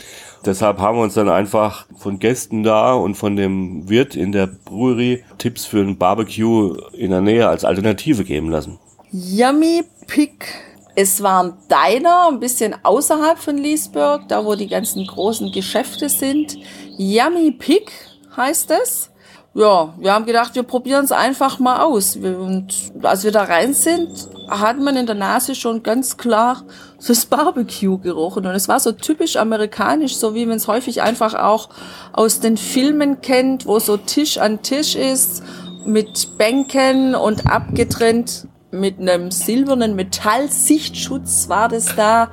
Deshalb 0.46 0.78
haben 0.78 0.98
wir 0.98 1.02
uns 1.02 1.14
dann 1.14 1.28
einfach 1.28 1.86
von 1.98 2.18
Gästen 2.18 2.62
da 2.62 2.94
und 2.94 3.16
von 3.16 3.36
dem 3.36 3.88
Wirt 3.88 4.14
in 4.14 4.32
der 4.32 4.46
Brewery 4.46 5.24
Tipps 5.38 5.66
für 5.66 5.80
ein 5.80 5.98
Barbecue 5.98 6.76
in 6.92 7.10
der 7.10 7.20
Nähe 7.20 7.48
als 7.48 7.64
Alternative 7.64 8.24
geben 8.24 8.50
lassen. 8.50 8.78
Yummy 9.10 9.82
Pick. 10.06 10.46
Es 10.94 11.22
war 11.22 11.44
ein 11.44 11.52
Diner, 11.68 12.28
ein 12.30 12.40
bisschen 12.40 12.74
außerhalb 12.82 13.38
von 13.38 13.58
Leesburg, 13.58 14.28
da 14.28 14.44
wo 14.44 14.54
die 14.54 14.68
ganzen 14.68 15.06
großen 15.06 15.52
Geschäfte 15.52 16.08
sind. 16.08 16.56
Yummy 16.96 17.50
Pick 17.50 17.92
heißt 18.36 18.70
es. 18.70 19.10
Ja, 19.56 19.94
wir 19.96 20.12
haben 20.12 20.26
gedacht, 20.26 20.54
wir 20.54 20.64
probieren 20.64 21.06
es 21.06 21.12
einfach 21.12 21.58
mal 21.58 21.80
aus. 21.80 22.14
Und 22.16 22.92
als 23.02 23.24
wir 23.24 23.32
da 23.32 23.44
rein 23.44 23.72
sind, 23.72 24.10
hat 24.50 24.78
man 24.78 24.96
in 24.96 25.06
der 25.06 25.14
Nase 25.14 25.54
schon 25.54 25.82
ganz 25.82 26.18
klar 26.18 26.62
das 26.98 27.24
Barbecue 27.24 27.96
gerochen. 27.96 28.44
Und 28.44 28.54
es 28.54 28.68
war 28.68 28.80
so 28.80 28.92
typisch 28.92 29.36
amerikanisch, 29.36 30.14
so 30.16 30.34
wie 30.34 30.44
man 30.44 30.58
es 30.58 30.68
häufig 30.68 31.00
einfach 31.00 31.32
auch 31.32 31.70
aus 32.12 32.40
den 32.40 32.58
Filmen 32.58 33.22
kennt, 33.22 33.64
wo 33.64 33.78
so 33.78 33.96
Tisch 33.96 34.36
an 34.36 34.60
Tisch 34.60 34.94
ist, 34.94 35.42
mit 35.86 36.36
Bänken 36.36 37.14
und 37.14 37.50
abgetrennt 37.50 38.48
mit 38.70 39.00
einem 39.00 39.30
silbernen 39.30 39.96
Metallsichtschutz 39.96 41.48
war 41.48 41.70
das 41.70 41.96
da. 41.96 42.28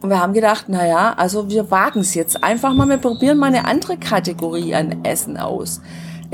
Und 0.00 0.10
wir 0.10 0.20
haben 0.20 0.32
gedacht, 0.32 0.64
na 0.66 0.84
ja, 0.84 1.14
also 1.16 1.48
wir 1.48 1.70
wagen 1.70 2.00
es 2.00 2.14
jetzt 2.14 2.42
einfach 2.42 2.74
mal, 2.74 2.88
wir 2.88 2.96
probieren 2.96 3.38
mal 3.38 3.46
eine 3.46 3.64
andere 3.64 3.96
Kategorie 3.96 4.74
an 4.74 5.04
Essen 5.04 5.36
aus. 5.36 5.80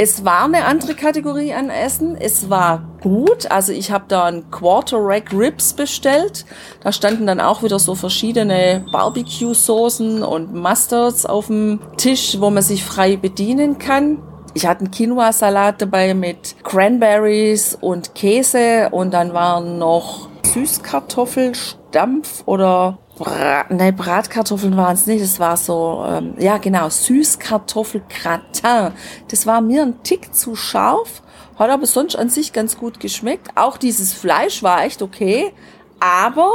Es 0.03 0.25
war 0.25 0.45
eine 0.45 0.65
andere 0.65 0.95
Kategorie 0.95 1.53
an 1.53 1.69
Essen. 1.69 2.17
Es 2.17 2.49
war 2.49 2.89
gut. 3.03 3.51
Also 3.51 3.73
ich 3.73 3.91
habe 3.91 4.07
da 4.09 4.25
ein 4.25 4.51
Quarter 4.51 4.97
Rack 4.99 5.31
Ribs 5.31 5.75
bestellt. 5.75 6.47
Da 6.83 6.91
standen 6.91 7.27
dann 7.27 7.39
auch 7.39 7.63
wieder 7.63 7.79
so 7.79 7.95
verschiedene 7.95 8.83
Barbecue-Soßen 8.93 10.23
und 10.23 10.55
Mustards 10.55 11.27
auf 11.27 11.49
dem 11.49 11.81
Tisch, 11.99 12.41
wo 12.41 12.49
man 12.49 12.63
sich 12.63 12.83
frei 12.83 13.19
bedienen 13.19 13.77
kann. 13.77 14.23
Ich 14.55 14.65
hatte 14.65 14.87
einen 14.87 14.91
Quinoa-Salat 14.91 15.83
dabei 15.83 16.15
mit 16.15 16.57
Cranberries 16.65 17.77
und 17.79 18.15
Käse 18.15 18.89
und 18.93 19.13
dann 19.13 19.35
waren 19.35 19.79
noch 19.79 20.31
Süßkartoffelstampf 20.47 22.45
oder 22.47 22.97
Bra 23.21 23.67
Nein, 23.69 23.95
Bratkartoffeln 23.95 24.77
waren 24.79 24.95
es 24.95 25.07
nicht. 25.07 25.21
Es 25.21 25.39
war 25.39 25.59
so, 25.59 26.03
ähm, 26.09 26.37
ja 26.39 26.57
genau, 26.57 26.89
Süßkartoffelgratin. 26.89 28.93
Das 29.29 29.47
war 29.47 29.61
mir 29.61 29.83
ein 29.83 30.03
Tick 30.03 30.35
zu 30.35 30.57
scharf, 30.57 31.21
hat 31.59 31.69
aber 31.69 31.85
sonst 31.85 32.17
an 32.17 32.31
sich 32.31 32.55
ganz 32.55 32.79
gut 32.79 32.99
geschmeckt. 32.99 33.49
Auch 33.57 33.77
dieses 33.77 34.15
Fleisch 34.15 34.63
war 34.63 34.85
echt 34.85 35.03
okay, 35.03 35.53
aber 36.01 36.51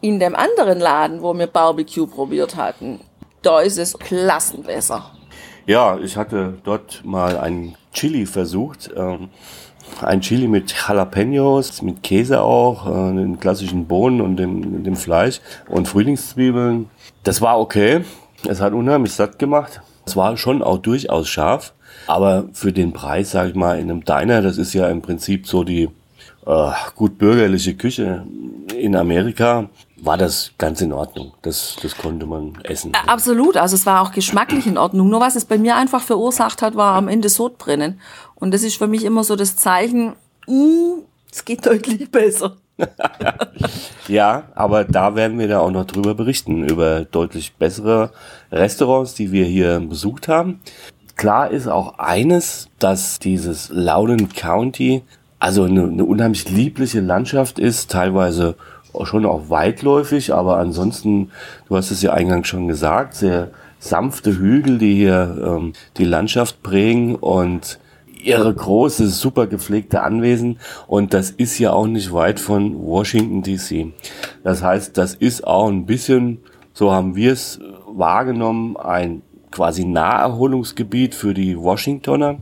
in 0.00 0.18
dem 0.18 0.34
anderen 0.34 0.80
Laden, 0.80 1.22
wo 1.22 1.32
wir 1.32 1.46
Barbecue 1.46 2.08
probiert 2.08 2.56
hatten, 2.56 2.98
da 3.42 3.60
ist 3.60 3.78
es 3.78 3.96
klassenbesser. 3.96 5.12
Ja, 5.66 5.96
ich 5.96 6.16
hatte 6.16 6.58
dort 6.64 7.04
mal 7.04 7.38
ein 7.38 7.76
Chili 7.92 8.26
versucht. 8.26 8.90
Ähm 8.96 9.30
ein 10.02 10.20
Chili 10.20 10.48
mit 10.48 10.72
Jalapenos, 10.72 11.82
mit 11.82 12.02
Käse 12.02 12.42
auch, 12.42 12.86
äh, 12.86 13.14
den 13.14 13.40
klassischen 13.40 13.86
Bohnen 13.86 14.20
und 14.20 14.36
dem, 14.36 14.84
dem 14.84 14.96
Fleisch 14.96 15.40
und 15.68 15.88
Frühlingszwiebeln. 15.88 16.88
Das 17.22 17.40
war 17.40 17.58
okay. 17.58 18.04
Es 18.48 18.60
hat 18.60 18.72
unheimlich 18.72 19.12
satt 19.12 19.38
gemacht. 19.38 19.82
Es 20.06 20.16
war 20.16 20.36
schon 20.36 20.62
auch 20.62 20.78
durchaus 20.78 21.28
scharf. 21.28 21.74
Aber 22.06 22.48
für 22.52 22.72
den 22.72 22.92
Preis, 22.92 23.32
sag 23.32 23.50
ich 23.50 23.54
mal, 23.54 23.78
in 23.78 23.90
einem 23.90 24.04
Diner, 24.04 24.42
das 24.42 24.58
ist 24.58 24.72
ja 24.72 24.88
im 24.88 25.02
Prinzip 25.02 25.46
so 25.46 25.64
die 25.64 25.88
äh, 26.46 26.70
gut 26.94 27.18
bürgerliche 27.18 27.74
Küche 27.74 28.24
in 28.76 28.96
Amerika, 28.96 29.68
war 30.02 30.16
das 30.16 30.52
ganz 30.56 30.80
in 30.80 30.92
Ordnung. 30.92 31.32
Das, 31.42 31.76
das 31.82 31.96
konnte 31.96 32.26
man 32.26 32.58
essen. 32.64 32.92
Absolut. 33.06 33.56
Also 33.56 33.76
es 33.76 33.84
war 33.84 34.00
auch 34.00 34.12
geschmacklich 34.12 34.66
in 34.66 34.78
Ordnung. 34.78 35.10
Nur 35.10 35.20
was 35.20 35.36
es 35.36 35.44
bei 35.44 35.58
mir 35.58 35.76
einfach 35.76 36.02
verursacht 36.02 36.62
hat, 36.62 36.74
war 36.74 36.94
am 36.94 37.08
Ende 37.08 37.28
Sodbrennen. 37.28 38.00
Und 38.40 38.52
das 38.52 38.62
ist 38.62 38.76
für 38.76 38.86
mich 38.86 39.04
immer 39.04 39.22
so 39.22 39.36
das 39.36 39.56
Zeichen, 39.56 40.14
mm, 40.46 41.02
es 41.30 41.44
geht 41.44 41.64
deutlich 41.64 42.10
besser. 42.10 42.56
ja, 44.08 44.44
aber 44.54 44.84
da 44.84 45.14
werden 45.14 45.38
wir 45.38 45.46
da 45.46 45.60
auch 45.60 45.70
noch 45.70 45.84
drüber 45.84 46.14
berichten, 46.14 46.64
über 46.64 47.04
deutlich 47.04 47.52
bessere 47.54 48.10
Restaurants, 48.50 49.14
die 49.14 49.32
wir 49.32 49.44
hier 49.44 49.78
besucht 49.80 50.28
haben. 50.28 50.60
Klar 51.16 51.50
ist 51.50 51.68
auch 51.68 51.98
eines, 51.98 52.68
dass 52.78 53.18
dieses 53.18 53.68
Loudoun 53.68 54.30
County 54.30 55.02
also 55.40 55.64
eine, 55.64 55.84
eine 55.84 56.04
unheimlich 56.04 56.48
liebliche 56.48 57.00
Landschaft 57.00 57.58
ist, 57.58 57.90
teilweise 57.90 58.54
schon 59.04 59.24
auch 59.24 59.48
weitläufig, 59.48 60.34
aber 60.34 60.58
ansonsten, 60.58 61.30
du 61.68 61.76
hast 61.76 61.90
es 61.90 62.02
ja 62.02 62.12
eingangs 62.12 62.48
schon 62.48 62.68
gesagt, 62.68 63.14
sehr 63.14 63.50
sanfte 63.78 64.38
Hügel, 64.38 64.78
die 64.78 64.94
hier 64.94 65.42
ähm, 65.44 65.72
die 65.96 66.04
Landschaft 66.04 66.62
prägen 66.62 67.14
und 67.14 67.78
ihre 68.24 68.54
große, 68.54 69.08
super 69.08 69.46
gepflegte 69.46 70.02
Anwesen. 70.02 70.58
Und 70.86 71.14
das 71.14 71.30
ist 71.30 71.58
ja 71.58 71.72
auch 71.72 71.86
nicht 71.86 72.12
weit 72.12 72.40
von 72.40 72.78
Washington 72.78 73.42
DC. 73.42 73.92
Das 74.42 74.62
heißt, 74.62 74.96
das 74.96 75.14
ist 75.14 75.46
auch 75.46 75.68
ein 75.68 75.86
bisschen, 75.86 76.38
so 76.72 76.92
haben 76.92 77.16
wir 77.16 77.32
es 77.32 77.60
wahrgenommen, 77.86 78.76
ein 78.76 79.22
quasi 79.50 79.84
Naherholungsgebiet 79.84 81.14
für 81.14 81.34
die 81.34 81.58
Washingtoner. 81.58 82.38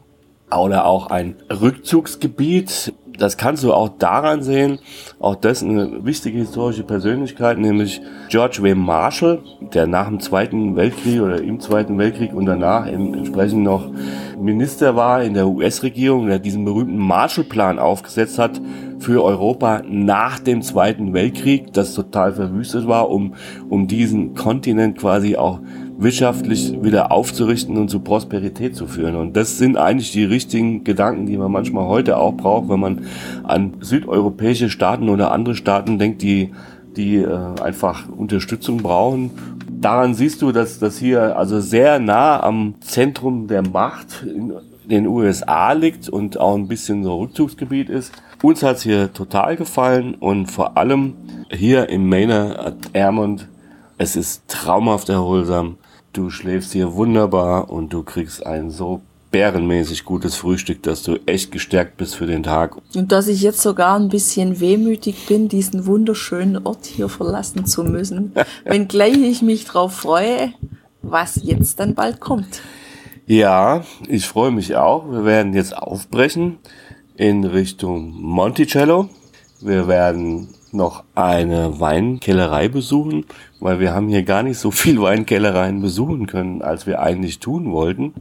Oder 0.50 0.86
auch 0.86 1.08
ein 1.08 1.36
Rückzugsgebiet 1.50 2.94
das 3.18 3.36
kannst 3.36 3.64
du 3.64 3.72
auch 3.72 3.88
daran 3.88 4.42
sehen, 4.42 4.78
auch 5.18 5.34
das 5.34 5.62
eine 5.62 6.04
wichtige 6.04 6.38
historische 6.38 6.84
Persönlichkeit, 6.84 7.58
nämlich 7.58 8.00
George 8.28 8.58
W. 8.62 8.74
Marshall, 8.74 9.40
der 9.74 9.86
nach 9.86 10.06
dem 10.08 10.20
Zweiten 10.20 10.76
Weltkrieg 10.76 11.20
oder 11.20 11.42
im 11.42 11.60
Zweiten 11.60 11.98
Weltkrieg 11.98 12.32
und 12.32 12.46
danach 12.46 12.86
entsprechend 12.86 13.64
noch 13.64 13.90
Minister 14.40 14.94
war 14.94 15.22
in 15.22 15.34
der 15.34 15.48
US-Regierung, 15.48 16.28
der 16.28 16.38
diesen 16.38 16.64
berühmten 16.64 16.98
Marshallplan 16.98 17.78
aufgesetzt 17.78 18.38
hat 18.38 18.60
für 19.00 19.24
Europa 19.24 19.82
nach 19.86 20.38
dem 20.38 20.62
Zweiten 20.62 21.12
Weltkrieg, 21.12 21.72
das 21.72 21.94
total 21.94 22.32
verwüstet 22.32 22.86
war, 22.86 23.10
um, 23.10 23.34
um 23.68 23.88
diesen 23.88 24.34
Kontinent 24.34 24.98
quasi 24.98 25.36
auch 25.36 25.60
wirtschaftlich 25.98 26.80
wieder 26.82 27.10
aufzurichten 27.10 27.76
und 27.76 27.90
zu 27.90 28.00
Prosperität 28.00 28.76
zu 28.76 28.86
führen. 28.86 29.16
Und 29.16 29.36
das 29.36 29.58
sind 29.58 29.76
eigentlich 29.76 30.12
die 30.12 30.24
richtigen 30.24 30.84
Gedanken, 30.84 31.26
die 31.26 31.36
man 31.36 31.50
manchmal 31.50 31.86
heute 31.88 32.16
auch 32.16 32.32
braucht, 32.32 32.68
wenn 32.68 32.78
man 32.80 33.06
an 33.42 33.74
südeuropäische 33.80 34.70
Staaten 34.70 35.08
oder 35.08 35.32
andere 35.32 35.56
Staaten 35.56 35.98
denkt, 35.98 36.22
die, 36.22 36.52
die 36.96 37.16
äh, 37.16 37.60
einfach 37.60 38.08
Unterstützung 38.08 38.78
brauchen. 38.78 39.32
Daran 39.68 40.14
siehst 40.14 40.40
du, 40.40 40.52
dass 40.52 40.78
das 40.78 40.98
hier 40.98 41.36
also 41.36 41.60
sehr 41.60 41.98
nah 41.98 42.42
am 42.42 42.74
Zentrum 42.80 43.48
der 43.48 43.66
Macht 43.66 44.24
in 44.24 44.52
den 44.88 45.06
USA 45.08 45.72
liegt 45.72 46.08
und 46.08 46.38
auch 46.38 46.54
ein 46.54 46.68
bisschen 46.68 47.02
so 47.02 47.18
Rückzugsgebiet 47.18 47.90
ist. 47.90 48.12
Uns 48.40 48.62
hat's 48.62 48.82
hier 48.82 49.12
total 49.12 49.56
gefallen 49.56 50.14
und 50.14 50.46
vor 50.46 50.76
allem 50.76 51.14
hier 51.50 51.88
im 51.88 52.08
Mainer 52.08 52.58
at 52.58 52.76
Ermont, 52.92 53.48
es 53.98 54.14
ist 54.14 54.46
traumhaft 54.46 55.08
erholsam. 55.08 55.76
Du 56.12 56.30
schläfst 56.30 56.72
hier 56.72 56.94
wunderbar 56.94 57.70
und 57.70 57.92
du 57.92 58.02
kriegst 58.02 58.44
ein 58.44 58.70
so 58.70 59.02
bärenmäßig 59.30 60.04
gutes 60.04 60.36
Frühstück, 60.36 60.82
dass 60.82 61.02
du 61.02 61.16
echt 61.26 61.52
gestärkt 61.52 61.96
bist 61.96 62.14
für 62.14 62.26
den 62.26 62.42
Tag. 62.42 62.76
Und 62.94 63.12
dass 63.12 63.28
ich 63.28 63.42
jetzt 63.42 63.60
sogar 63.60 63.98
ein 63.98 64.08
bisschen 64.08 64.60
wehmütig 64.60 65.26
bin, 65.26 65.48
diesen 65.48 65.86
wunderschönen 65.86 66.66
Ort 66.66 66.86
hier 66.86 67.08
verlassen 67.08 67.66
zu 67.66 67.84
müssen, 67.84 68.32
wenngleich 68.64 69.18
ich 69.18 69.42
mich 69.42 69.66
darauf 69.66 69.94
freue, 69.94 70.52
was 71.02 71.40
jetzt 71.42 71.78
dann 71.78 71.94
bald 71.94 72.20
kommt. 72.20 72.62
Ja, 73.26 73.84
ich 74.08 74.26
freue 74.26 74.50
mich 74.50 74.76
auch. 74.76 75.10
Wir 75.10 75.24
werden 75.24 75.52
jetzt 75.52 75.76
aufbrechen 75.76 76.58
in 77.16 77.44
Richtung 77.44 78.12
Monticello. 78.12 79.10
Wir 79.60 79.86
werden 79.86 80.54
noch 80.72 81.04
eine 81.14 81.80
Weinkellerei 81.80 82.68
besuchen, 82.68 83.26
weil 83.60 83.80
wir 83.80 83.94
haben 83.94 84.08
hier 84.08 84.22
gar 84.22 84.42
nicht 84.42 84.58
so 84.58 84.70
viel 84.70 85.00
Weinkellereien 85.00 85.80
besuchen 85.80 86.26
können, 86.26 86.62
als 86.62 86.86
wir 86.86 87.00
eigentlich 87.00 87.38
tun 87.40 87.72
wollten. 87.72 88.14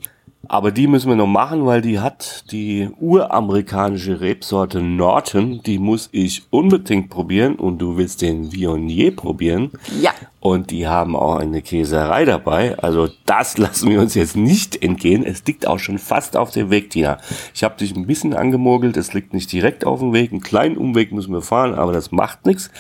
Aber 0.50 0.72
die 0.72 0.88
müssen 0.88 1.10
wir 1.10 1.16
noch 1.16 1.28
machen, 1.28 1.66
weil 1.66 1.82
die 1.82 2.00
hat 2.00 2.52
die 2.52 2.90
uramerikanische 3.00 4.22
Rebsorte 4.22 4.82
Norton. 4.82 5.62
Die 5.66 5.80
muss 5.80 6.10
ich 6.12 6.44
unbedingt 6.50 7.10
probieren 7.10 7.56
und 7.56 7.80
du 7.80 7.98
willst 7.98 8.22
den 8.22 8.52
Viognier 8.52 9.16
probieren. 9.16 9.72
Ja. 10.02 10.12
Und 10.40 10.72
die 10.72 10.88
haben 10.88 11.16
auch 11.16 11.36
eine 11.36 11.62
Käserei 11.62 12.24
dabei. 12.24 12.78
Also 12.80 13.10
das 13.26 13.58
lassen 13.58 13.90
wir 13.90 14.00
uns 14.00 14.14
jetzt 14.16 14.38
nicht 14.38 14.82
entgehen. 14.82 15.26
Es 15.26 15.44
liegt 15.46 15.68
auch 15.68 15.80
schon 15.80 15.98
fast 15.98 16.38
auf 16.38 16.52
dem 16.52 16.70
Weg, 16.70 16.92
Tina. 16.92 17.18
Ich 17.54 17.64
habe 17.64 17.78
dich 17.78 17.96
ein 17.96 18.08
bisschen 18.08 18.34
angemogelt. 18.34 18.96
Es 18.96 19.14
liegt 19.14 19.34
nicht 19.34 19.52
direkt 19.52 19.86
auf 19.86 20.00
dem 20.00 20.14
Weg. 20.14 20.32
Einen 20.32 20.42
kleinen 20.42 20.78
Umweg 20.78 21.12
müssen 21.12 21.34
wir 21.34 21.42
fahren, 21.42 21.76
aber 21.76 21.92
das 21.92 22.12
macht 22.12 22.46
nichts. 22.46 22.72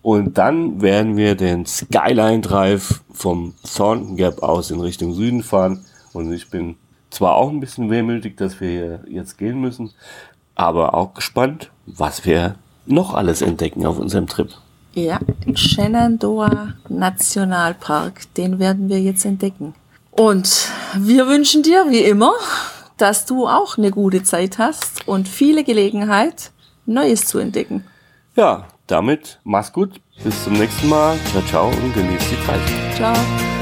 Und 0.00 0.38
dann 0.38 0.82
werden 0.82 1.16
wir 1.16 1.36
den 1.36 1.64
Skyline 1.66 2.40
Drive 2.40 3.02
vom 3.12 3.54
Thornton 3.76 4.16
Gap 4.16 4.42
aus 4.42 4.72
in 4.72 4.80
Richtung 4.80 5.12
Süden 5.12 5.44
fahren. 5.44 5.84
Und 6.12 6.32
ich 6.32 6.50
bin 6.50 6.76
zwar 7.12 7.34
auch 7.34 7.50
ein 7.50 7.60
bisschen 7.60 7.90
wehmütig, 7.90 8.36
dass 8.36 8.60
wir 8.60 9.04
jetzt 9.06 9.38
gehen 9.38 9.60
müssen, 9.60 9.92
aber 10.54 10.94
auch 10.94 11.14
gespannt, 11.14 11.70
was 11.86 12.24
wir 12.24 12.56
noch 12.86 13.14
alles 13.14 13.42
entdecken 13.42 13.86
auf 13.86 13.98
unserem 13.98 14.26
Trip. 14.26 14.50
Ja, 14.94 15.18
den 15.46 15.56
Shenandoah 15.56 16.74
Nationalpark, 16.88 18.34
den 18.34 18.58
werden 18.58 18.88
wir 18.88 19.00
jetzt 19.00 19.24
entdecken. 19.24 19.74
Und 20.10 20.68
wir 20.94 21.26
wünschen 21.26 21.62
dir, 21.62 21.86
wie 21.88 22.00
immer, 22.02 22.34
dass 22.98 23.24
du 23.24 23.46
auch 23.46 23.78
eine 23.78 23.90
gute 23.90 24.22
Zeit 24.22 24.58
hast 24.58 25.08
und 25.08 25.28
viele 25.28 25.64
Gelegenheit, 25.64 26.50
Neues 26.84 27.24
zu 27.24 27.38
entdecken. 27.38 27.84
Ja, 28.36 28.66
damit 28.86 29.40
mach's 29.44 29.72
gut. 29.72 30.00
Bis 30.22 30.44
zum 30.44 30.54
nächsten 30.54 30.88
Mal. 30.88 31.16
Ciao, 31.30 31.42
ciao 31.42 31.68
und 31.68 31.94
genieß 31.94 32.22
die 32.30 32.46
Zeit. 32.46 32.60
Ciao. 32.94 33.61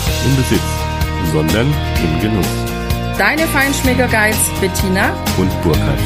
im 0.25 0.35
Besitz, 0.35 0.61
sondern 1.31 1.67
im 2.03 2.19
Genuss. 2.21 2.47
Deine 3.17 3.45
Feinschmecker 3.47 4.07
Guides 4.07 4.49
Bettina 4.59 5.13
und 5.37 5.49
Burkhard. 5.61 5.99